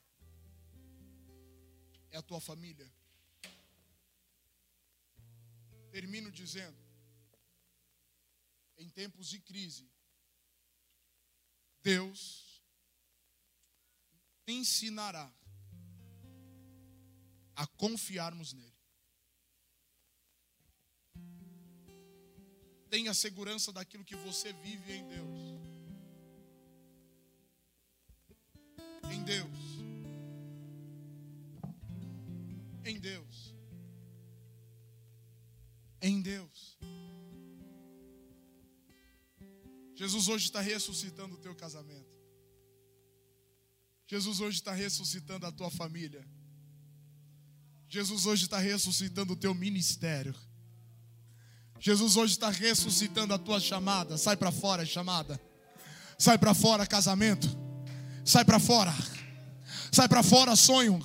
É 2.11 2.19
a 2.19 2.23
tua 2.23 2.41
família? 2.41 2.89
Termino 5.99 6.30
dizendo: 6.30 6.78
em 8.76 8.88
tempos 8.88 9.28
de 9.28 9.40
crise, 9.40 9.90
Deus 11.82 12.62
ensinará 14.46 15.28
a 17.57 17.66
confiarmos 17.66 18.53
nele. 18.53 18.78
Tenha 22.88 23.12
segurança 23.12 23.72
daquilo 23.72 24.05
que 24.05 24.14
você 24.14 24.53
vive 24.53 24.92
em 24.92 25.09
Deus. 25.09 25.40
Em 29.12 29.24
Deus. 29.24 29.59
Em 32.84 33.01
Deus. 33.01 33.58
Em 36.09 36.23
Deus. 36.23 36.79
Jesus 39.95 40.27
hoje 40.27 40.47
está 40.47 40.63
ressuscitando 40.63 41.35
o 41.35 41.39
teu 41.39 41.55
casamento. 41.55 42.09
Jesus 44.07 44.41
hoje 44.41 44.57
está 44.57 44.73
ressuscitando 44.73 45.45
a 45.47 45.53
tua 45.53 45.71
família. 45.71 46.27
Jesus 47.91 48.25
hoje 48.25 48.45
está 48.45 48.59
ressuscitando 48.59 49.35
o 49.35 49.37
teu 49.37 49.55
ministério. 49.55 50.35
Jesus 51.79 52.17
hoje 52.17 52.33
está 52.33 52.49
ressuscitando 52.49 53.35
a 53.35 53.39
tua 53.39 53.61
chamada. 53.61 54.17
Sai 54.17 54.35
para 54.35 54.51
fora, 54.51 54.87
chamada. 54.87 55.39
Sai 56.19 56.39
para 56.39 56.55
fora, 56.55 56.87
casamento. 56.87 57.47
Sai 58.25 58.47
para 58.47 58.59
fora. 58.59 58.95
Sai 59.93 60.09
para 60.09 60.23
fora, 60.23 60.57
sonho. 60.57 61.05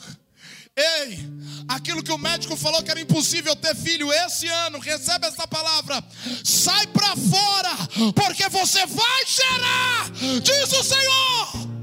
Ei, 0.76 1.20
aquilo 1.68 2.02
que 2.02 2.12
o 2.12 2.18
médico 2.18 2.56
falou 2.58 2.82
que 2.82 2.90
era 2.90 3.00
impossível 3.00 3.56
ter 3.56 3.76
filho 3.76 4.12
esse 4.12 4.48
ano, 4.48 4.80
recebe 4.80 5.28
essa 5.28 5.48
palavra. 5.48 6.04
Sai 6.44 6.88
para 6.88 7.16
fora, 7.16 7.70
porque 8.16 8.50
você 8.50 8.84
vai 8.88 9.26
gerar, 9.26 10.12
diz 10.42 10.74
o 10.74 10.84
Senhor. 10.84 11.74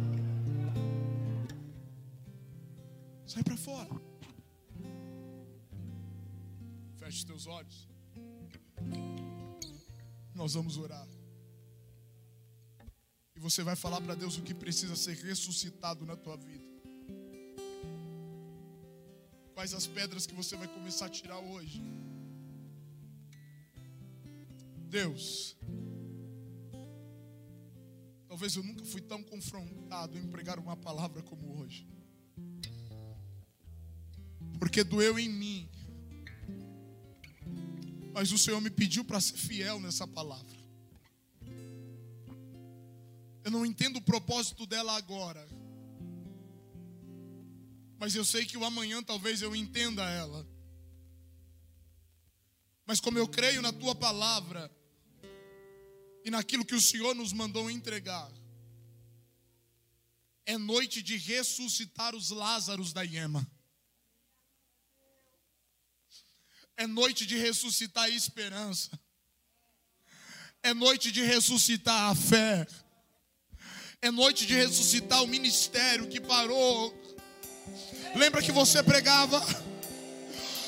Sai 3.27 3.45
para 3.45 3.57
fora. 3.57 3.91
Feche 6.99 7.25
teus 7.25 7.47
olhos. 7.47 7.89
Nós 10.35 10.55
vamos 10.55 10.77
orar. 10.77 11.07
E 13.37 13.39
você 13.39 13.63
vai 13.63 13.77
falar 13.77 14.01
para 14.01 14.17
Deus 14.17 14.37
o 14.37 14.43
que 14.43 14.53
precisa 14.53 14.97
ser 14.97 15.15
ressuscitado 15.15 16.05
na 16.05 16.17
tua 16.17 16.37
vida. 16.37 16.70
Quais 19.61 19.75
as 19.75 19.87
pedras 19.87 20.27
que 20.27 20.33
você 20.33 20.57
vai 20.57 20.67
começar 20.67 21.05
a 21.05 21.11
tirar 21.11 21.39
hoje? 21.39 21.83
Deus, 24.89 25.55
talvez 28.27 28.57
eu 28.57 28.63
nunca 28.63 28.83
fui 28.87 29.03
tão 29.03 29.23
confrontado 29.23 30.17
em 30.17 30.27
pregar 30.29 30.59
uma 30.59 30.79
palavra 30.79 31.23
como 31.23 31.61
hoje, 31.61 31.87
porque 34.59 34.83
doeu 34.83 35.19
em 35.19 35.29
mim, 35.29 35.69
mas 38.15 38.33
o 38.33 38.39
Senhor 38.39 38.63
me 38.63 38.71
pediu 38.71 39.05
para 39.05 39.21
ser 39.21 39.37
fiel 39.37 39.79
nessa 39.79 40.09
palavra. 40.09 40.57
Eu 43.45 43.51
não 43.51 43.67
entendo 43.67 43.99
o 43.99 44.03
propósito 44.03 44.65
dela 44.65 44.97
agora. 44.97 45.47
Mas 48.01 48.15
eu 48.15 48.25
sei 48.25 48.47
que 48.47 48.57
o 48.57 48.65
amanhã 48.65 49.03
talvez 49.03 49.43
eu 49.43 49.55
entenda 49.55 50.03
ela. 50.09 50.49
Mas 52.87 52.99
como 52.99 53.19
eu 53.19 53.29
creio 53.29 53.61
na 53.61 53.75
tua 53.75 53.95
palavra 53.95 54.75
e 56.25 56.31
naquilo 56.31 56.65
que 56.65 56.75
o 56.75 56.81
Senhor 56.81 57.15
nos 57.15 57.31
mandou 57.35 57.71
entregar, 57.71 58.33
é 60.47 60.57
noite 60.57 61.03
de 61.03 61.19
ressuscitar 61.19 62.15
os 62.15 62.31
Lázaros 62.31 62.95
da 62.95 63.03
Iema. 63.03 63.47
É 66.75 66.87
noite 66.87 67.27
de 67.27 67.37
ressuscitar 67.37 68.05
a 68.05 68.09
esperança. 68.09 68.99
É 70.63 70.73
noite 70.73 71.13
de 71.13 71.23
ressuscitar 71.23 72.11
a 72.11 72.15
fé. 72.15 72.67
É 74.01 74.11
noite 74.11 74.47
de 74.47 74.55
ressuscitar 74.55 75.23
o 75.23 75.29
ministério 75.29 76.09
que 76.09 76.19
parou. 76.19 76.99
Lembra 78.15 78.43
que 78.43 78.53
você 78.53 78.83
pregava? 78.83 79.43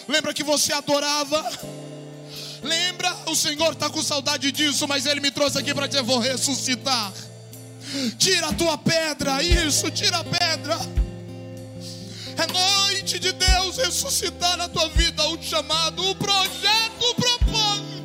Lembra 0.09 0.35
que 0.35 0.43
você 0.43 0.73
adorava? 0.73 1.51
Lembra? 2.63 3.13
O 3.27 3.35
Senhor 3.35 3.73
está 3.73 3.91
com 3.91 4.03
saudade 4.03 4.53
disso, 4.53 4.87
mas 4.87 5.07
Ele 5.07 5.21
me 5.21 5.31
trouxe 5.31 5.59
aqui 5.59 5.75
para 5.75 5.87
dizer: 5.87 6.03
vou 6.03 6.19
ressuscitar. 6.19 7.13
Tira 8.19 8.49
a 8.49 8.53
tua 8.53 8.79
pedra, 8.79 9.43
isso, 9.43 9.91
tira 9.91 10.19
a 10.19 10.25
pedra. 10.25 10.79
É 12.39 12.47
noite 12.47 13.19
de 13.19 13.33
Deus 13.33 13.77
ressuscitar 13.77 14.57
na 14.57 14.69
tua 14.69 14.89
vida 14.91 15.27
o 15.29 15.43
chamado, 15.43 16.09
o 16.09 16.15
projeto, 16.15 17.03
o 17.11 17.15
propósito. 17.15 18.03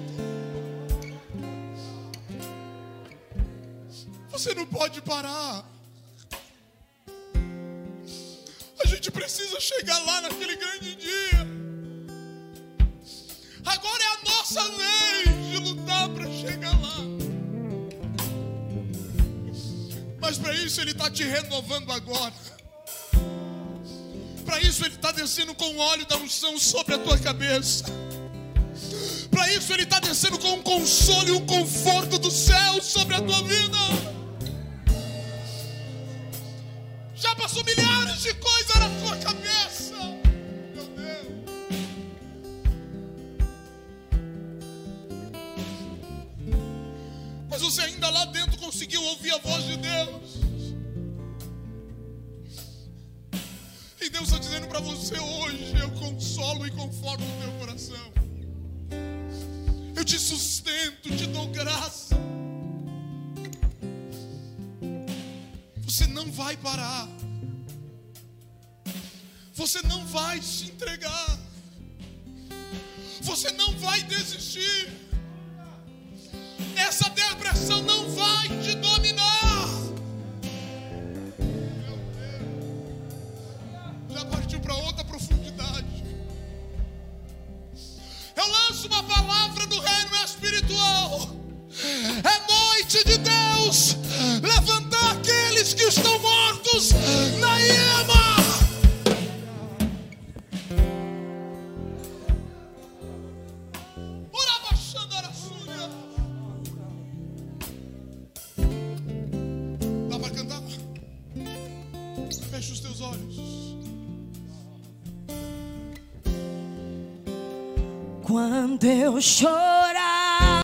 Você 4.32 4.54
não 4.54 4.66
pode 4.66 5.02
parar. 5.02 5.77
A 8.84 8.88
gente 8.88 9.10
precisa 9.12 9.60
chegar 9.60 9.98
lá 10.00 10.22
naquele 10.22 10.56
grande 10.56 10.96
dia. 10.96 11.48
Agora 13.66 14.04
é 14.04 14.08
a 14.08 14.32
nossa 14.32 14.62
vez 14.72 15.50
de 15.50 15.58
lutar 15.58 16.10
para 16.10 16.26
chegar 16.32 16.72
lá. 16.82 16.98
Mas 20.20 20.38
para 20.38 20.54
isso 20.54 20.80
Ele 20.82 20.92
está 20.92 21.10
te 21.10 21.24
renovando 21.24 21.92
agora. 21.92 22.34
Para 24.46 24.62
isso 24.62 24.86
Ele 24.86 24.96
está 24.96 25.12
descendo 25.12 25.54
com 25.56 25.66
o 25.66 25.78
óleo 25.78 26.06
da 26.06 26.18
unção 26.18 26.58
sobre 26.58 26.96
a 26.96 26.98
tua 26.98 27.18
cabeça. 27.18 27.86
Para 29.30 29.52
isso 29.54 29.74
Ele 29.74 29.84
está 29.84 30.00
descendo 30.00 30.38
com 30.40 30.54
um 30.54 30.62
consolo 30.62 31.28
e 31.28 31.32
um 31.32 31.46
conforto 31.46 32.18
do 32.18 32.32
céu 32.32 32.82
sobre 32.82 33.16
a 33.16 33.22
tua 33.22 33.42
vida. 33.44 33.78